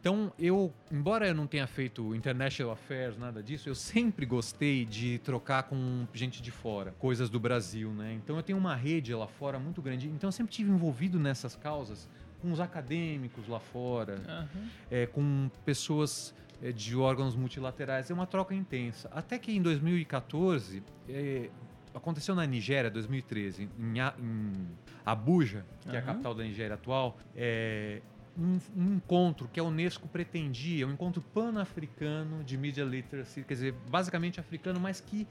Então, 0.00 0.30
eu, 0.38 0.70
embora 0.92 1.26
eu 1.26 1.34
não 1.34 1.46
tenha 1.46 1.66
feito 1.66 2.14
international 2.14 2.74
affairs, 2.74 3.16
nada 3.16 3.42
disso, 3.42 3.70
eu 3.70 3.74
sempre 3.74 4.26
gostei 4.26 4.84
de 4.84 5.18
trocar 5.20 5.62
com 5.62 6.06
gente 6.12 6.42
de 6.42 6.50
fora, 6.50 6.92
coisas 6.98 7.30
do 7.30 7.40
Brasil, 7.40 7.90
né? 7.90 8.12
Então, 8.12 8.36
eu 8.36 8.42
tenho 8.42 8.58
uma 8.58 8.74
rede 8.76 9.14
lá 9.14 9.26
fora 9.26 9.58
muito 9.58 9.80
grande. 9.80 10.06
Então, 10.08 10.28
eu 10.28 10.32
sempre 10.32 10.52
tive 10.52 10.70
envolvido 10.70 11.18
nessas 11.18 11.56
causas 11.56 12.06
com 12.42 12.52
os 12.52 12.60
acadêmicos 12.60 13.48
lá 13.48 13.58
fora, 13.58 14.20
Aham. 14.28 14.68
é, 14.90 15.06
com 15.06 15.50
pessoas 15.64 16.34
é, 16.36 16.43
de 16.72 16.96
órgãos 16.96 17.36
multilaterais. 17.36 18.10
É 18.10 18.14
uma 18.14 18.26
troca 18.26 18.54
intensa. 18.54 19.08
Até 19.12 19.38
que 19.38 19.52
em 19.52 19.60
2014, 19.62 20.82
é, 21.08 21.50
aconteceu 21.94 22.34
na 22.34 22.46
Nigéria, 22.46 22.90
2013, 22.90 23.68
em, 23.78 23.98
em 24.18 24.66
Abuja, 25.04 25.64
que 25.82 25.94
é 25.94 25.98
a 25.98 26.02
capital 26.02 26.34
da 26.34 26.42
Nigéria 26.42 26.74
atual, 26.74 27.18
é, 27.36 28.00
um, 28.36 28.58
um 28.76 28.94
encontro 28.94 29.48
que 29.52 29.60
a 29.60 29.64
Unesco 29.64 30.08
pretendia, 30.08 30.86
um 30.86 30.92
encontro 30.92 31.22
pan-africano 31.22 32.42
de 32.42 32.56
media 32.56 32.84
literacy, 32.84 33.44
quer 33.44 33.54
dizer, 33.54 33.74
basicamente 33.88 34.40
africano, 34.40 34.80
mas 34.80 35.00
que 35.00 35.26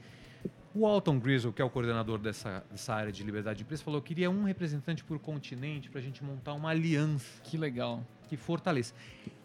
o 0.74 0.86
Alton 0.86 1.20
Grizzle, 1.20 1.52
que 1.52 1.62
é 1.62 1.64
o 1.64 1.70
coordenador 1.70 2.18
dessa, 2.18 2.64
dessa 2.70 2.94
área 2.94 3.12
de 3.12 3.22
liberdade 3.22 3.58
de 3.58 3.62
imprensa, 3.64 3.84
falou 3.84 4.02
que 4.02 4.08
queria 4.08 4.28
um 4.28 4.42
representante 4.44 5.04
por 5.04 5.18
continente 5.20 5.88
para 5.88 6.00
a 6.00 6.02
gente 6.02 6.24
montar 6.24 6.52
uma 6.54 6.70
aliança 6.70 7.40
Que 7.44 7.56
legal. 7.56 8.02
que 8.28 8.36
fortaleça. 8.36 8.92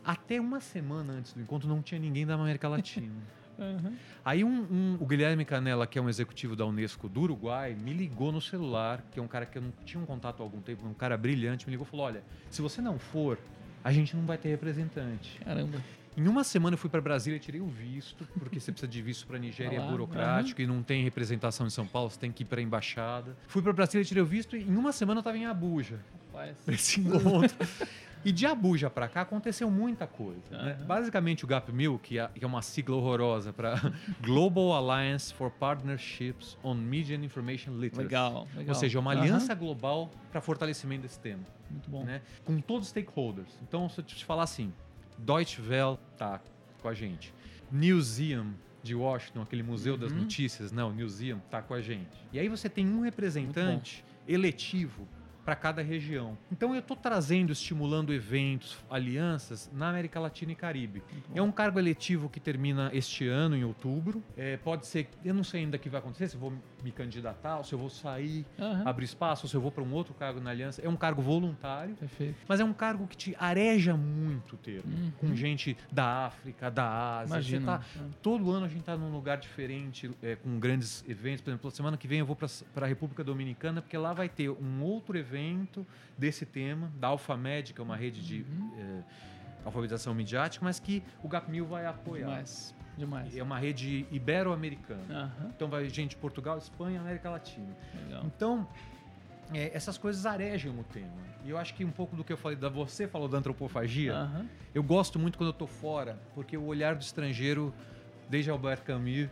Até 0.10 0.42
uma 0.42 0.60
semana 0.60 1.14
antes 1.14 1.34
do 1.34 1.42
encontro 1.42 1.70
não 1.70 1.84
tinha 1.84 2.00
ninguém 2.00 2.26
da 2.26 2.34
América 2.34 2.68
Latina. 2.68 3.12
Aham. 3.60 3.94
Aí 4.26 4.44
um, 4.44 4.62
um- 4.72 4.98
o 5.00 5.06
Guilherme 5.06 5.46
Canella, 5.46 5.86
que 5.86 6.00
é 6.00 6.02
um 6.02 6.10
executivo 6.10 6.56
da 6.56 6.66
Unesco 6.66 7.08
do 7.08 7.22
Uruguai, 7.22 7.76
me 7.76 7.94
ligou 7.94 8.32
no 8.32 8.42
celular, 8.42 9.04
que 9.12 9.20
é 9.20 9.22
um 9.22 9.28
cara 9.28 9.46
que 9.46 9.60
eu 9.60 9.62
não 9.62 9.72
tinha 9.86 10.02
um 10.02 10.06
contato 10.08 10.40
há 10.42 10.44
algum 10.44 10.62
tempo, 10.62 10.88
um 10.88 10.94
cara 10.96 11.16
brilhante, 11.16 11.68
me 11.68 11.72
ligou 11.72 11.86
e 11.86 11.90
falou: 11.90 12.08
olha, 12.08 12.24
se 12.50 12.60
você 12.60 12.82
não 12.82 12.98
for, 12.98 13.38
a 13.84 13.92
gente 13.92 14.16
não 14.16 14.26
vai 14.26 14.38
ter 14.38 14.50
representante. 14.50 15.40
Caramba. 15.46 15.80
Em 16.18 16.28
uma 16.28 16.44
semana 16.44 16.74
eu 16.74 16.78
fui 16.80 16.90
para 16.90 17.00
Brasília 17.00 17.38
e 17.38 17.40
tirei 17.40 17.62
o 17.62 17.68
visto, 17.68 18.28
porque 18.40 18.60
você 18.60 18.72
precisa 18.72 18.92
de 18.92 19.02
visto 19.02 19.28
para 19.28 19.38
Nigéria, 19.38 19.80
Ah 19.80 19.86
é 19.86 19.92
burocrático 19.92 20.60
e 20.60 20.66
não 20.66 20.82
tem 20.82 21.04
representação 21.04 21.68
em 21.68 21.70
São 21.70 21.86
Paulo, 21.86 22.10
você 22.10 22.20
tem 22.20 22.32
que 22.32 22.42
ir 22.42 22.46
para 22.48 22.60
a 22.60 22.64
embaixada. 22.64 23.38
Fui 23.48 23.62
para 23.62 23.72
Brasília, 23.72 24.04
tirei 24.04 24.24
o 24.24 24.26
visto 24.26 24.58
e 24.58 24.64
em 24.64 24.76
uma 24.76 24.92
semana 24.92 25.20
eu 25.20 25.22
estava 25.22 25.38
em 25.38 25.46
Abuja 25.46 26.00
para 26.34 26.74
esse 26.74 27.00
encontro. 27.00 27.56
E 28.26 28.32
de 28.34 28.46
Abuja 28.46 28.90
para 28.90 29.08
cá 29.08 29.22
aconteceu 29.22 29.72
muita 29.72 30.06
coisa. 30.06 30.42
né? 30.52 30.74
Aham. 30.74 30.86
Basicamente, 30.86 31.46
o 31.46 31.48
Gap 31.48 31.72
Mill, 31.72 31.98
que 32.00 32.20
é, 32.20 32.28
que 32.28 32.44
é 32.44 32.48
uma 32.48 32.62
sigla 32.62 32.96
horrorosa 32.98 33.54
para 33.54 33.76
Global 34.22 34.74
Alliance 34.74 35.34
for 35.34 35.50
Partnerships 35.50 36.58
on 36.64 36.76
Media 36.76 37.18
and 37.18 37.24
Information 37.24 37.72
Literacy. 37.78 38.04
Legal, 38.04 38.48
legal. 38.56 38.76
Ou 38.76 38.76
seja, 38.76 39.00
uma 39.00 39.12
aliança 39.12 39.54
global 39.56 40.12
para 40.32 40.42
fortalecimento 40.42 41.04
desse 41.04 41.20
tema, 41.20 41.44
Muito 41.70 41.90
bom. 41.90 42.04
né? 42.04 42.22
com 42.44 42.60
todos 42.60 42.88
os 42.88 42.90
stakeholders. 42.90 43.58
Então, 43.62 43.88
se 43.88 44.00
eu 44.00 44.04
te 44.04 44.26
falar 44.26 44.44
assim, 44.44 44.74
Deutsche 45.18 45.62
Welle 45.62 45.98
tá 46.18 46.42
com 46.82 46.88
a 46.90 46.94
gente, 46.94 47.34
Museum 47.72 48.54
de 48.84 48.96
Washington, 48.96 49.42
aquele 49.42 49.64
museu 49.64 49.98
das 49.98 50.12
Uhum. 50.12 50.20
notícias, 50.20 50.72
não, 50.72 50.92
Museum 50.92 51.40
tá 51.50 51.62
com 51.62 51.74
a 51.74 51.82
gente. 51.82 52.08
E 52.34 52.40
aí 52.40 52.48
você 52.50 52.70
tem 52.70 52.88
um 52.88 53.02
representante 53.02 54.04
eletivo 54.28 55.08
para 55.46 55.56
cada 55.56 55.82
região. 55.82 56.38
Então 56.52 56.74
eu 56.74 56.80
estou 56.80 56.96
trazendo, 56.96 57.52
estimulando 57.52 58.14
eventos, 58.14 58.78
alianças 58.90 59.70
na 59.74 59.90
América 59.90 60.20
Latina 60.20 60.52
e 60.52 60.56
Caribe. 60.56 61.02
É 61.34 61.42
um 61.42 61.52
cargo 61.52 61.80
eletivo 61.80 62.30
que 62.30 62.40
termina 62.40 62.90
este 62.94 63.28
ano, 63.28 63.56
em 63.56 63.64
outubro. 63.64 64.24
É, 64.38 64.58
pode 64.58 64.86
ser, 64.86 65.10
eu 65.24 65.34
não 65.34 65.44
sei 65.44 65.62
ainda 65.62 65.78
o 65.78 65.80
que 65.80 65.90
vai 65.90 66.00
acontecer, 66.00 66.28
se 66.28 66.36
eu 66.36 66.40
vou 66.40 66.54
me 66.84 66.92
candidatar, 66.92 67.58
ou 67.58 67.64
se 67.64 67.74
eu 67.74 67.80
vou 67.80 67.90
sair, 67.90 68.46
Aham. 68.60 68.84
abrir 68.86 69.06
espaço, 69.06 69.46
ou 69.46 69.50
se 69.50 69.56
eu 69.56 69.62
vou 69.62 69.72
para 69.72 69.84
um 69.84 69.92
outro 69.94 70.14
cargo 70.14 70.40
na 70.40 70.50
aliança. 70.52 70.82
É 70.82 70.90
um 70.90 70.96
cargo 70.96 71.22
voluntário, 71.22 71.96
Perfeito. 71.96 72.36
mas 72.48 72.60
é 72.60 72.64
um 72.64 72.74
cargo 72.74 73.08
que 73.08 73.18
te 73.18 73.36
areja 73.40 73.96
muito 73.98 74.54
o 74.54 74.58
termo. 74.58 74.92
Uhum. 74.96 75.12
Com 75.18 75.36
gente 75.36 75.76
da 75.92 76.26
África, 76.28 76.70
da 76.70 77.20
Ásia. 77.20 77.34
Imagina. 77.34 77.80
tá- 77.80 77.84
todo 78.22 78.52
ano 78.52 78.66
a 78.66 78.70
gente 78.70 78.82
está 78.82 78.96
num 78.96 79.12
lugar 79.12 79.38
diferente, 79.38 80.10
é, 80.22 80.36
com 80.36 80.60
grandes 80.60 81.04
eventos. 81.08 81.42
Por 81.42 81.50
exemplo, 81.50 81.72
semana 81.72 81.98
que 81.98 82.08
vem 82.08 82.20
eu 82.20 82.26
vou 82.26 82.36
para 82.36 82.86
a 82.86 82.88
República 82.88 83.24
Dominicana, 83.24 83.82
porque 83.82 83.98
lá 83.98 84.14
vai 84.14 84.30
ter 84.30 84.50
um 84.50 84.82
outro 84.82 85.18
evento 85.18 85.29
desse 86.18 86.46
tema, 86.46 86.92
da 87.00 87.08
Alfamed, 87.08 87.74
que 87.74 87.80
é 87.82 87.84
uma 87.84 87.96
rede 87.96 88.22
de 88.26 88.42
Uhum. 88.42 88.72
é, 88.78 89.04
alfabetização 89.66 90.14
midiática, 90.14 90.64
mas 90.64 90.80
que 90.80 91.04
o 91.24 91.28
GapMil 91.28 91.66
vai 91.66 91.86
apoiar. 91.86 92.28
Demais. 92.28 92.76
Demais. 92.98 93.38
É 93.38 93.42
uma 93.44 93.58
rede 93.58 94.06
ibero-americana. 94.12 95.04
Aham. 95.10 95.52
Então 95.56 95.70
vai 95.70 95.88
gente 95.90 96.12
de 96.12 96.16
Portugal, 96.18 96.58
Espanha, 96.58 97.00
América 97.00 97.30
Latina. 97.30 97.76
Legal. 98.06 98.24
Então, 98.26 98.68
é, 99.54 99.72
essas 99.76 99.98
coisas 99.98 100.26
arejam 100.26 100.78
o 100.80 100.84
tema. 100.84 101.12
E 101.46 101.50
eu 101.50 101.58
acho 101.58 101.74
que 101.74 101.86
um 101.86 101.92
pouco 101.92 102.16
do 102.16 102.24
que 102.24 102.34
eu 102.34 102.38
falei, 102.38 102.58
da 102.58 102.68
você 102.70 103.08
falou 103.08 103.28
da 103.30 103.38
antropofagia, 103.38 104.14
Aham. 104.14 104.46
eu 104.76 104.84
gosto 104.84 105.18
muito 105.18 105.38
quando 105.38 105.50
eu 105.50 105.54
tô 105.54 105.66
fora, 105.68 106.20
porque 106.36 106.58
o 106.58 106.66
olhar 106.66 106.96
do 106.96 107.02
estrangeiro, 107.02 107.74
desde 108.30 108.52
Albert 108.52 108.82
Camus, 108.84 109.30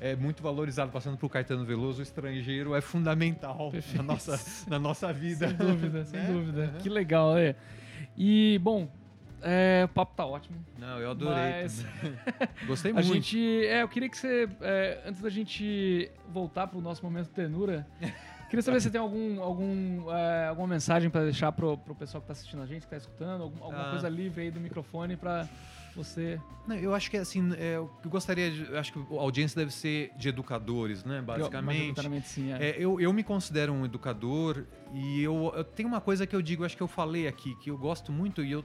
é 0.00 0.14
muito 0.16 0.42
valorizado, 0.42 0.90
passando 0.92 1.16
por 1.16 1.28
Caetano 1.28 1.64
Veloso, 1.64 2.00
o 2.00 2.02
estrangeiro 2.02 2.74
é 2.74 2.80
fundamental 2.80 3.70
Perfeito. 3.70 3.96
na 3.96 4.02
nossa, 4.02 4.40
na 4.68 4.78
nossa 4.78 5.12
vida. 5.12 5.48
Sem 5.48 5.56
dúvida, 5.56 6.04
sem 6.04 6.20
Né? 6.20 6.26
dúvida. 6.32 6.70
Uhum. 6.74 6.78
Que 6.80 6.88
legal, 6.88 7.36
é. 7.36 7.54
E, 8.16 8.58
bom, 8.62 8.88
é, 9.42 9.82
o 9.84 9.88
papo 9.88 10.14
tá 10.16 10.24
ótimo. 10.26 10.56
Não, 10.78 10.98
eu 10.98 11.10
adorei. 11.10 11.62
Mas-. 11.62 11.84
Gostei 12.66 12.90
A 12.92 12.94
muito. 12.94 13.06
gente. 13.12 13.66
É, 13.66 13.82
eu 13.82 13.88
queria 13.88 14.08
que 14.08 14.16
você. 14.16 14.48
é, 14.60 15.02
antes 15.06 15.20
da 15.22 15.30
gente 15.30 16.10
voltar 16.28 16.66
pro 16.66 16.80
nosso 16.80 17.04
momento 17.04 17.28
tenura, 17.30 17.86
queria 18.50 18.62
saber 18.62 18.80
se 18.80 18.90
tem 18.90 19.00
algum, 19.00 19.40
algum, 19.42 20.10
é, 20.12 20.46
alguma 20.48 20.66
mensagem 20.68 21.10
pra 21.10 21.22
deixar 21.22 21.52
pro, 21.52 21.76
pro 21.78 21.94
pessoal 21.94 22.20
que 22.20 22.26
tá 22.26 22.32
assistindo 22.32 22.62
a 22.62 22.66
gente, 22.66 22.82
que 22.82 22.88
tá 22.88 22.96
escutando, 22.96 23.42
algum- 23.42 23.62
alguma 23.64 23.88
Ah. 23.88 23.90
coisa 23.90 24.08
livre 24.08 24.42
aí 24.42 24.50
do 24.50 24.58
microfone 24.60 25.16
pra 25.16 25.48
você. 25.98 26.40
Não, 26.66 26.76
eu 26.76 26.94
acho 26.94 27.10
que 27.10 27.16
assim, 27.16 27.52
é, 27.58 27.76
eu 27.76 27.90
gostaria 28.06 28.50
de. 28.50 28.62
eu 28.70 28.78
Acho 28.78 28.92
que 28.92 28.98
a 28.98 29.20
audiência 29.20 29.58
deve 29.58 29.72
ser 29.72 30.12
de 30.16 30.28
educadores, 30.28 31.04
né? 31.04 31.20
Basicamente. 31.20 31.78
Majoritariamente 31.78 32.28
sim, 32.28 32.52
é. 32.52 32.70
É, 32.70 32.76
eu, 32.78 33.00
eu 33.00 33.12
me 33.12 33.22
considero 33.24 33.72
um 33.72 33.84
educador 33.84 34.64
e 34.92 35.22
eu, 35.22 35.52
eu 35.56 35.64
tenho 35.64 35.88
uma 35.88 36.00
coisa 36.00 36.26
que 36.26 36.34
eu 36.36 36.42
digo, 36.42 36.64
acho 36.64 36.76
que 36.76 36.82
eu 36.82 36.88
falei 36.88 37.26
aqui, 37.28 37.54
que 37.56 37.70
eu 37.70 37.76
gosto 37.78 38.12
muito 38.12 38.42
e 38.44 38.52
eu, 38.52 38.64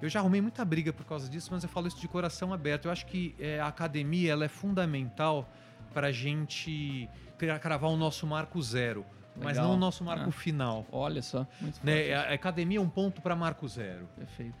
eu 0.00 0.08
já 0.08 0.20
arrumei 0.20 0.40
muita 0.40 0.64
briga 0.64 0.92
por 0.92 1.04
causa 1.04 1.28
disso, 1.28 1.48
mas 1.52 1.62
eu 1.62 1.68
falo 1.68 1.88
isso 1.88 2.00
de 2.00 2.08
coração 2.08 2.52
aberto. 2.52 2.86
Eu 2.86 2.92
acho 2.92 3.06
que 3.06 3.34
é, 3.38 3.60
a 3.60 3.66
academia 3.66 4.32
ela 4.32 4.44
é 4.44 4.48
fundamental 4.48 5.50
para 5.92 6.06
a 6.08 6.12
gente 6.12 7.08
cra- 7.36 7.58
cravar 7.58 7.90
o 7.90 7.96
nosso 7.96 8.26
marco 8.26 8.62
zero, 8.62 9.04
mas 9.36 9.56
Legal. 9.56 9.64
não 9.68 9.74
o 9.74 9.78
nosso 9.78 10.04
marco 10.04 10.28
Ah. 10.28 10.32
final. 10.32 10.86
Olha 10.92 11.20
só, 11.22 11.46
muito. 11.60 11.80
Né? 11.84 12.12
A 12.14 12.32
academia 12.34 12.78
é 12.78 12.80
um 12.80 12.88
ponto 12.88 13.20
para 13.20 13.34
marco 13.34 13.66
zero, 13.68 14.06
Perfeito. 14.16 14.54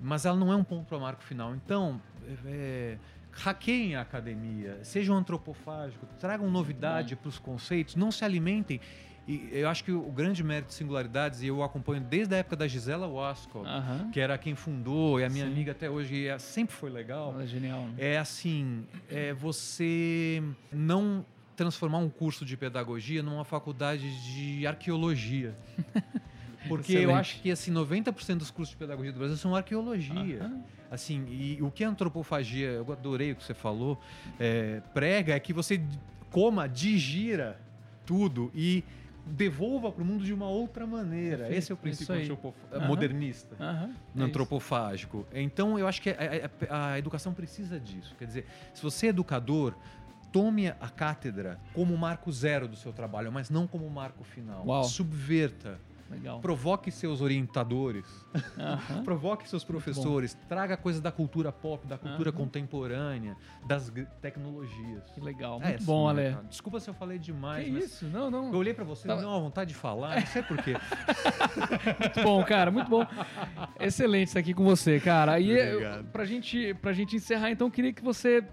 Mas 0.00 0.24
ela 0.26 0.36
não 0.36 0.52
é 0.52 0.56
um 0.56 0.64
ponto 0.64 0.84
para 0.86 0.98
marco 0.98 1.22
final. 1.22 1.54
Então, 1.54 2.00
é, 2.46 2.96
hackeiem 3.32 3.96
a 3.96 4.00
academia, 4.02 4.78
sejam 4.82 5.16
antropofágicos, 5.16 6.08
tragam 6.18 6.50
novidade 6.50 7.16
para 7.16 7.28
os 7.28 7.38
conceitos, 7.38 7.96
não 7.96 8.10
se 8.12 8.24
alimentem. 8.24 8.80
E 9.26 9.48
eu 9.52 9.70
acho 9.70 9.82
que 9.82 9.90
o 9.90 10.12
grande 10.12 10.44
mérito 10.44 10.68
de 10.68 10.74
singularidades, 10.74 11.40
e 11.40 11.46
eu 11.46 11.62
acompanho 11.62 12.02
desde 12.02 12.34
a 12.34 12.38
época 12.38 12.56
da 12.56 12.68
Gisela 12.68 13.06
Wasco, 13.06 13.64
Aham. 13.64 14.10
que 14.12 14.20
era 14.20 14.36
quem 14.36 14.54
fundou, 14.54 15.18
e 15.18 15.24
a 15.24 15.30
minha 15.30 15.46
Sim. 15.46 15.50
amiga 15.52 15.72
até 15.72 15.88
hoje, 15.88 16.26
é- 16.28 16.38
sempre 16.38 16.74
foi 16.76 16.90
legal. 16.90 17.32
Ela 17.32 17.44
é 17.44 17.46
genial. 17.46 17.80
Né? 17.86 17.94
É 17.96 18.18
assim, 18.18 18.86
é 19.08 19.32
você 19.32 20.42
não 20.70 21.24
transformar 21.56 21.98
um 21.98 22.10
curso 22.10 22.44
de 22.44 22.54
pedagogia 22.56 23.22
numa 23.22 23.44
faculdade 23.46 24.10
de 24.34 24.66
arqueologia. 24.66 25.56
Porque 26.68 26.92
eu 26.92 26.96
Excelente. 27.00 27.18
acho 27.20 27.40
que 27.42 27.50
assim, 27.50 27.72
90% 27.72 28.36
dos 28.38 28.50
cursos 28.50 28.70
de 28.72 28.76
pedagogia 28.78 29.12
do 29.12 29.18
Brasil 29.18 29.36
são 29.36 29.54
arqueologia. 29.54 30.42
Aham. 30.44 30.62
Assim, 30.90 31.26
e 31.28 31.58
o 31.60 31.70
que 31.70 31.82
a 31.82 31.88
antropofagia, 31.88 32.68
eu 32.68 32.92
adorei 32.92 33.32
o 33.32 33.36
que 33.36 33.42
você 33.42 33.54
falou, 33.54 34.00
é, 34.38 34.80
prega 34.92 35.34
é 35.34 35.40
que 35.40 35.52
você 35.52 35.82
coma, 36.30 36.68
digira 36.68 37.60
tudo 38.06 38.50
e 38.54 38.84
devolva 39.26 39.90
para 39.90 40.02
o 40.02 40.06
mundo 40.06 40.22
de 40.24 40.32
uma 40.32 40.46
outra 40.48 40.86
maneira. 40.86 41.52
Esse 41.52 41.72
é 41.72 41.74
o 41.74 41.78
princípio 41.78 42.14
Aham. 42.72 42.86
modernista 42.86 43.56
É 44.16 44.22
antropofágico. 44.22 45.26
Então, 45.32 45.78
eu 45.78 45.88
acho 45.88 46.00
que 46.02 46.10
a, 46.10 46.14
a- 46.70 46.92
a 46.92 46.98
educação 46.98 47.32
precisa 47.32 47.80
disso. 47.80 48.14
Quer 48.18 48.26
dizer, 48.26 48.46
se 48.74 48.82
você 48.82 49.06
é 49.06 49.08
educador, 49.08 49.74
tome 50.30 50.68
a 50.68 50.88
cátedra 50.94 51.58
como 51.72 51.96
marco 51.96 52.30
zero 52.30 52.68
do 52.68 52.76
seu 52.76 52.92
trabalho, 52.92 53.32
mas 53.32 53.48
não 53.48 53.66
como 53.66 53.88
marco 53.88 54.22
final. 54.24 54.64
Uau. 54.66 54.84
Subverta. 54.84 55.80
Legal. 56.10 56.38
Provoque 56.40 56.90
seus 56.90 57.20
orientadores, 57.20 58.04
Aham. 58.58 59.02
provoque 59.04 59.48
seus 59.48 59.64
professores, 59.64 60.34
traga 60.48 60.76
coisas 60.76 61.00
da 61.00 61.10
cultura 61.10 61.50
pop, 61.50 61.86
da 61.86 61.96
cultura 61.96 62.30
Aham. 62.30 62.36
contemporânea, 62.38 63.36
das 63.66 63.90
tecnologias. 64.20 65.02
Que 65.14 65.20
legal. 65.20 65.58
É 65.62 65.68
Muito 65.68 65.78
isso, 65.78 65.86
bom, 65.86 66.12
né, 66.12 66.34
Ale. 66.34 66.46
Desculpa 66.48 66.78
se 66.78 66.88
eu 66.90 66.94
falei 66.94 67.18
demais, 67.18 67.64
Que 67.64 67.70
mas 67.72 67.84
isso? 67.84 68.04
Não, 68.06 68.30
não. 68.30 68.52
eu 68.52 68.58
olhei 68.58 68.74
pra 68.74 68.84
você 68.84 69.08
me 69.08 69.16
deu 69.16 69.28
uma 69.28 69.40
vontade 69.40 69.68
de 69.70 69.74
falar, 69.74 70.20
não 70.20 70.26
sei 70.26 70.42
porquê. 70.42 70.74
Muito 72.00 72.22
bom, 72.22 72.44
cara, 72.44 72.70
muito 72.70 72.88
bom. 72.90 73.06
Excelente 73.80 74.28
estar 74.28 74.40
aqui 74.40 74.52
com 74.54 74.64
você, 74.64 75.00
cara. 75.00 75.38
E 75.40 75.52
Obrigado. 75.52 76.04
pra 76.12 76.24
gente, 76.24 76.74
pra 76.74 76.92
gente 76.92 77.16
encerrar, 77.16 77.50
então, 77.50 77.66
eu 77.68 77.70
queria 77.70 77.92
que 77.92 78.02
você. 78.02 78.44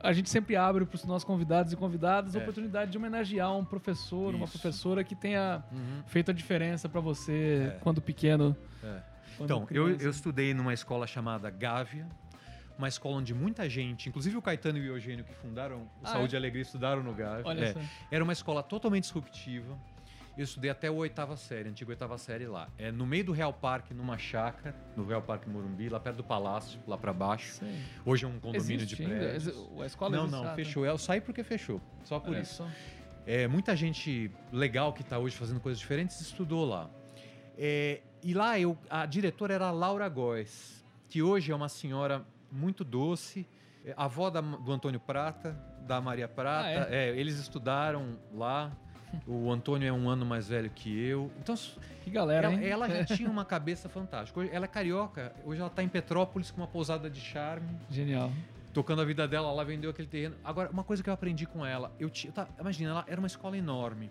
A 0.00 0.12
gente 0.12 0.30
sempre 0.30 0.54
abre 0.56 0.84
para 0.84 0.94
os 0.94 1.04
nossos 1.04 1.24
convidados 1.24 1.72
e 1.72 1.76
convidadas 1.76 2.34
a 2.36 2.38
É. 2.38 2.42
oportunidade 2.42 2.90
de 2.90 2.98
homenagear 2.98 3.56
um 3.56 3.64
professor, 3.64 4.34
uma 4.34 4.44
Isso. 4.44 4.52
professora 4.58 5.02
que 5.02 5.14
tenha 5.14 5.62
Uhum. 5.72 6.02
feito 6.06 6.30
a 6.30 6.34
diferença 6.34 6.88
pra 6.88 7.00
você 7.00 7.72
É. 7.76 7.78
quando 7.80 8.00
pequeno. 8.00 8.56
É. 8.82 9.00
quando 9.36 9.50
Então, 9.50 9.60
eu, 9.70 9.84
criança. 9.86 10.04
eu 10.04 10.10
estudei 10.10 10.52
numa 10.54 10.74
escola 10.74 11.06
chamada 11.06 11.48
Gávea, 11.48 12.06
uma 12.76 12.88
escola 12.88 13.16
onde 13.16 13.32
muita 13.32 13.68
gente, 13.68 14.08
inclusive 14.08 14.36
o 14.36 14.42
Caetano 14.42 14.78
e 14.78 14.82
o 14.90 14.94
Eugênio 14.96 15.24
que 15.24 15.32
fundaram 15.34 15.82
o 15.82 15.88
Ah, 16.02 16.08
Saúde 16.12 16.34
e 16.34 16.36
Alegria, 16.36 16.62
estudaram 16.62 17.02
no 17.04 17.12
Gávea. 17.14 17.44
É. 17.52 17.74
Era 18.10 18.24
uma 18.24 18.32
escola 18.32 18.62
totalmente 18.64 19.04
disruptiva. 19.04 19.76
Eu 20.38 20.44
estudei 20.44 20.70
até 20.70 20.86
a 20.86 20.92
oitava 20.92 21.36
série, 21.36 21.68
antiga 21.68 21.90
oitava 21.90 22.16
série 22.16 22.46
lá. 22.46 22.68
É 22.78 22.92
no 22.92 23.04
meio 23.04 23.24
do 23.24 23.32
Real 23.32 23.52
Parque, 23.52 23.92
numa 23.92 24.16
chácara, 24.16 24.72
no 24.96 25.04
Real 25.04 25.20
Parque 25.20 25.48
Morumbi, 25.50 25.88
lá 25.88 25.98
perto 25.98 26.18
do 26.18 26.22
Palácio, 26.24 26.78
lá 26.86 26.96
pra 26.96 27.12
baixo. 27.12 27.54
Sei. 27.54 27.74
Hoje 28.06 28.24
é 28.24 28.28
um 28.28 28.38
condomínio 28.38 28.56
Existe 28.76 28.94
de 28.94 29.02
prédios. 29.04 29.48
A 29.82 29.86
escola 29.86 30.16
Não, 30.16 30.26
não, 30.28 30.54
fechou. 30.54 30.86
Eu 30.86 30.96
saí 30.96 31.20
porque 31.20 31.42
fechou. 31.42 31.80
Só 32.04 32.20
por 32.20 32.30
Olha 32.30 32.40
isso. 32.42 32.54
só. 32.62 32.68
É, 33.26 33.48
muita 33.48 33.74
gente 33.74 34.30
legal 34.52 34.92
que 34.92 35.02
está 35.02 35.18
hoje 35.18 35.36
fazendo 35.36 35.58
coisas 35.58 35.78
diferentes 35.80 36.20
estudou 36.20 36.64
lá. 36.64 36.88
É, 37.58 38.00
e 38.22 38.32
lá 38.32 38.58
eu, 38.60 38.78
a 38.88 39.04
diretora 39.06 39.52
era 39.54 39.66
a 39.66 39.70
Laura 39.72 40.08
Góes, 40.08 40.84
que 41.08 41.20
hoje 41.20 41.50
é 41.50 41.54
uma 41.54 41.68
senhora 41.68 42.24
muito 42.50 42.84
doce, 42.84 43.44
é, 43.84 43.92
avó 43.96 44.30
da- 44.30 44.40
do 44.40 44.70
Antônio 44.72 45.00
Prata, 45.00 45.52
da 45.84 46.00
Maria 46.00 46.28
Prata. 46.28 46.86
Ah, 46.88 46.94
é, 46.94 47.08
eles 47.18 47.38
estudaram 47.40 48.18
lá. 48.32 48.70
O 49.26 49.50
Antônio 49.50 49.86
é 49.88 49.92
um 49.92 50.08
ano 50.08 50.24
mais 50.26 50.48
velho 50.48 50.70
que 50.70 50.90
eu. 50.98 51.30
Então, 51.40 51.54
Que 52.04 52.10
galera, 52.10 52.46
ela, 52.48 52.54
hein? 52.54 52.66
ela 52.68 52.88
já 52.88 53.04
tinha 53.16 53.28
uma 53.30 53.44
cabeça 53.44 53.88
fantástica. 53.88 54.40
Hoje- 54.40 54.50
Ela 54.52 54.64
é 54.64 54.68
carioca, 54.68 55.32
hoje 55.44 55.60
ela 55.60 55.68
está 55.68 55.82
em 55.82 55.88
Petrópolis 55.88 56.50
com 56.50 56.60
uma 56.60 56.66
pousada 56.66 57.08
de 57.10 57.20
charme 57.20 57.68
Genial. 57.90 58.30
tocando 58.72 59.02
a 59.02 59.04
vida 59.04 59.26
dela, 59.26 59.48
ela 59.48 59.64
vendeu 59.64 59.90
aquele 59.90 60.08
terreno. 60.08 60.36
Agora, 60.44 60.70
uma 60.70 60.84
coisa 60.84 61.02
que 61.02 61.08
eu 61.10 61.14
aprendi 61.14 61.46
com 61.46 61.64
ela, 61.64 61.92
eu, 61.98 62.10
eu 62.24 62.32
tava- 62.32 62.48
imagina, 62.60 62.90
ela 62.90 63.04
era 63.06 63.20
uma 63.20 63.26
escola 63.26 63.56
enorme. 63.56 64.10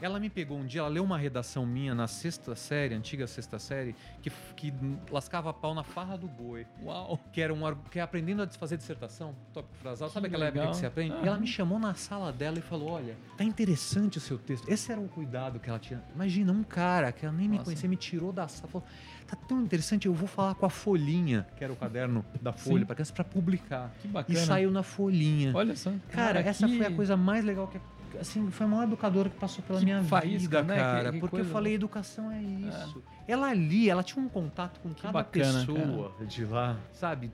Ela 0.00 0.20
me 0.20 0.30
pegou 0.30 0.56
um 0.58 0.64
dia, 0.64 0.80
ela 0.80 0.88
leu 0.88 1.02
uma 1.02 1.18
redação 1.18 1.66
minha 1.66 1.92
na 1.94 2.06
sexta 2.06 2.54
série, 2.54 2.94
antiga 2.94 3.26
sexta 3.26 3.58
série, 3.58 3.96
que, 4.22 4.30
que 4.54 4.72
lascava 5.10 5.52
pau 5.52 5.74
na 5.74 5.82
farra 5.82 6.16
do 6.16 6.28
boi. 6.28 6.64
Uau. 6.84 7.18
Que 7.32 7.40
era 7.40 7.52
um 7.52 7.58
que 7.90 7.98
é 7.98 8.02
aprendendo 8.02 8.42
a 8.42 8.44
desfazer 8.44 8.76
dissertação, 8.76 9.34
tópico 9.52 9.74
frasal. 9.76 10.08
Sabe 10.08 10.28
Que 10.28 10.34
aquela 10.36 10.46
época 10.48 10.66
que 10.68 10.76
você 10.76 10.86
aprende? 10.86 11.16
E 11.22 11.26
ela 11.26 11.36
me 11.38 11.46
chamou 11.48 11.80
na 11.80 11.94
sala 11.94 12.32
dela 12.32 12.58
e 12.58 12.62
falou: 12.62 12.90
Olha, 12.90 13.16
tá 13.36 13.42
interessante 13.42 14.18
o 14.18 14.20
seu 14.20 14.38
texto. 14.38 14.68
Esse 14.68 14.92
era 14.92 15.00
o 15.00 15.08
cuidado 15.08 15.58
que 15.58 15.68
ela 15.68 15.78
tinha. 15.80 16.00
Imagina, 16.14 16.52
um 16.52 16.62
cara 16.62 17.10
que 17.10 17.26
ela 17.26 17.34
nem 17.34 17.48
me 17.48 17.56
Nossa. 17.56 17.64
conhecia, 17.64 17.88
me 17.88 17.96
tirou 17.96 18.32
da 18.32 18.46
sala. 18.46 18.68
Falou, 18.68 18.86
tá 19.26 19.34
tão 19.36 19.60
interessante, 19.62 20.06
eu 20.06 20.14
vou 20.14 20.28
falar 20.28 20.54
com 20.54 20.64
a 20.64 20.70
Folhinha, 20.70 21.44
que 21.56 21.64
era 21.64 21.72
o 21.72 21.76
caderno 21.76 22.24
da 22.40 22.52
Folha, 22.52 22.86
para 22.86 22.94
criança, 22.94 23.12
para 23.12 23.24
publicar. 23.24 23.90
Que 24.00 24.06
E 24.06 24.10
bacana. 24.10 24.38
saiu 24.46 24.70
na 24.70 24.84
Folhinha. 24.84 25.50
Olha 25.54 25.74
só. 25.74 25.92
Cara, 26.10 26.38
essa 26.40 26.68
que- 26.68 26.76
foi 26.78 26.86
a 26.86 26.90
coisa 26.94 27.16
mais 27.16 27.44
legal 27.44 27.66
que 27.66 27.78
assim, 28.20 28.50
foi 28.50 28.66
a 28.66 28.68
maior 28.68 28.82
educadora 28.84 29.28
que 29.28 29.36
passou 29.36 29.62
pela 29.64 29.78
Que 29.78 29.84
minha 29.84 30.02
faísca, 30.02 30.62
vida, 30.62 30.62
né? 30.62 30.76
cara, 30.76 31.04
Que- 31.06 31.12
que 31.12 31.20
porque 31.20 31.36
coisa 31.36 31.48
eu 31.48 31.52
falei 31.52 31.74
educação 31.74 32.30
é 32.32 32.40
isso. 32.42 33.02
É. 33.26 33.32
Ela 33.32 33.48
ali, 33.50 33.90
ela 33.90 34.02
tinha 34.02 34.24
um 34.24 34.28
contato 34.28 34.80
com 34.80 34.92
cada 34.94 35.12
bacana, 35.12 35.58
pessoa 35.66 36.12
de 36.26 36.44
lá, 36.44 36.76
sabe? 36.92 37.30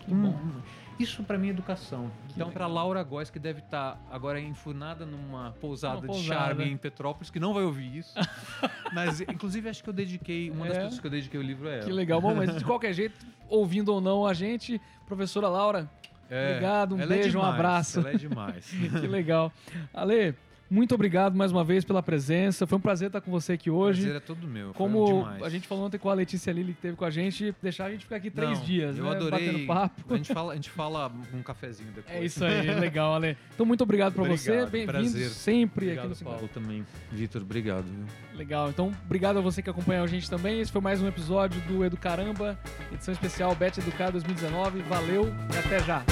Que 0.00 0.12
Hum, 0.12 0.30
bom. 0.30 0.38
Isso 0.98 1.22
pra 1.24 1.38
mim 1.38 1.48
é 1.48 1.50
educação. 1.50 2.10
então 2.26 2.48
legal. 2.48 2.52
pra 2.52 2.66
Laura 2.66 3.02
Góes 3.02 3.30
que 3.30 3.38
deve 3.38 3.60
estar 3.60 4.00
agora 4.10 4.38
enfurnada 4.40 5.04
numa 5.06 5.52
pousada, 5.60 5.94
Uma 5.96 6.00
de 6.02 6.06
pousada. 6.08 6.28
charme 6.54 6.64
em 6.70 6.76
Petrópolis, 6.76 7.30
que 7.30 7.40
não 7.40 7.52
vai 7.54 7.64
ouvir 7.64 7.96
isso. 7.96 8.12
Mas 8.92 9.20
inclusive 9.22 9.68
acho 9.68 9.82
que 9.82 9.88
eu 9.88 9.92
dediquei, 9.94 10.50
uma 10.50 10.66
das 10.66 10.76
É. 10.76 10.80
pessoas 10.82 11.00
que 11.00 11.06
eu 11.06 11.10
dediquei 11.10 11.40
o 11.40 11.42
livro 11.42 11.68
é 11.68 11.76
ela. 11.78 11.84
Que 11.86 11.92
legal. 11.92 12.20
Bom, 12.20 12.34
mas 12.34 12.56
de 12.56 12.64
qualquer 12.64 12.92
jeito, 12.92 13.24
ouvindo 13.48 13.88
ou 13.92 14.00
não 14.00 14.26
a 14.26 14.34
gente, 14.34 14.80
professora 15.06 15.48
Laura, 15.48 15.90
É, 16.34 16.48
Obrigado, 16.52 16.94
um 16.94 17.00
é 17.00 17.06
beijo, 17.06 17.38
um 17.38 17.42
demais, 17.42 17.54
abraço. 17.54 18.00
Ela 18.00 18.10
é 18.12 18.16
demais. 18.16 18.64
que 19.00 19.06
legal. 19.06 19.52
Ale, 19.92 20.34
muito 20.72 20.94
obrigado 20.94 21.36
mais 21.36 21.52
uma 21.52 21.62
vez 21.62 21.84
pela 21.84 22.02
presença. 22.02 22.66
Foi 22.66 22.78
um 22.78 22.80
prazer 22.80 23.08
estar 23.08 23.20
com 23.20 23.30
você 23.30 23.52
aqui 23.52 23.68
O 23.70 23.74
hoje. 23.74 24.00
prazer 24.02 24.16
é 24.16 24.20
todo 24.20 24.46
meu. 24.48 24.72
Como 24.72 25.26
a 25.26 25.48
gente 25.50 25.68
falou 25.68 25.84
ontem 25.84 25.98
com 25.98 26.08
a 26.08 26.14
Letícia 26.14 26.50
Lili 26.50 26.72
que 26.72 26.80
teve 26.80 26.96
com 26.96 27.04
a 27.04 27.10
gente, 27.10 27.54
deixar 27.62 27.84
a 27.86 27.90
gente 27.90 28.04
ficar 28.04 28.16
aqui 28.16 28.30
três 28.30 28.58
Não, 28.58 28.64
dias, 28.64 28.96
eu 28.96 29.04
né? 29.04 29.10
adorei. 29.10 29.46
Batendo 29.48 29.66
papo. 29.66 30.14
A 30.14 30.16
gente 30.16 30.32
fala, 30.32 30.52
a 30.52 30.56
gente 30.56 30.70
fala 30.70 31.12
um 31.34 31.42
cafezinho 31.42 31.90
depois. 31.92 32.16
É 32.16 32.24
isso 32.24 32.42
aí, 32.44 32.74
legal, 32.80 33.14
Ale. 33.14 33.36
Então, 33.54 33.66
muito 33.66 33.82
obrigado 33.82 34.14
pra 34.14 34.24
você. 34.24 34.64
Bem-vindo 34.66 35.28
sempre 35.28 35.84
aqui 35.90 35.98
Obrigado, 35.98 36.08
no 36.08 36.14
Singular. 36.14 36.38
Paulo, 36.38 36.50
também. 36.54 36.86
Vitor, 37.10 37.42
obrigado. 37.42 37.84
Viu? 37.84 38.06
Legal. 38.38 38.70
Então, 38.70 38.92
obrigado 39.04 39.38
a 39.38 39.40
você 39.42 39.60
que 39.62 39.68
acompanhou 39.68 40.04
a 40.04 40.08
gente 40.08 40.30
também. 40.30 40.60
Esse 40.60 40.72
foi 40.72 40.80
mais 40.80 41.02
um 41.02 41.06
episódio 41.06 41.60
do 41.62 41.84
Educaramba, 41.84 42.58
edição 42.90 43.12
especial 43.12 43.54
Bet 43.54 43.78
Educar 43.78 44.10
2019. 44.10 44.80
Valeu 44.82 45.32
e 45.54 45.58
até 45.58 45.80
já. 45.84 46.02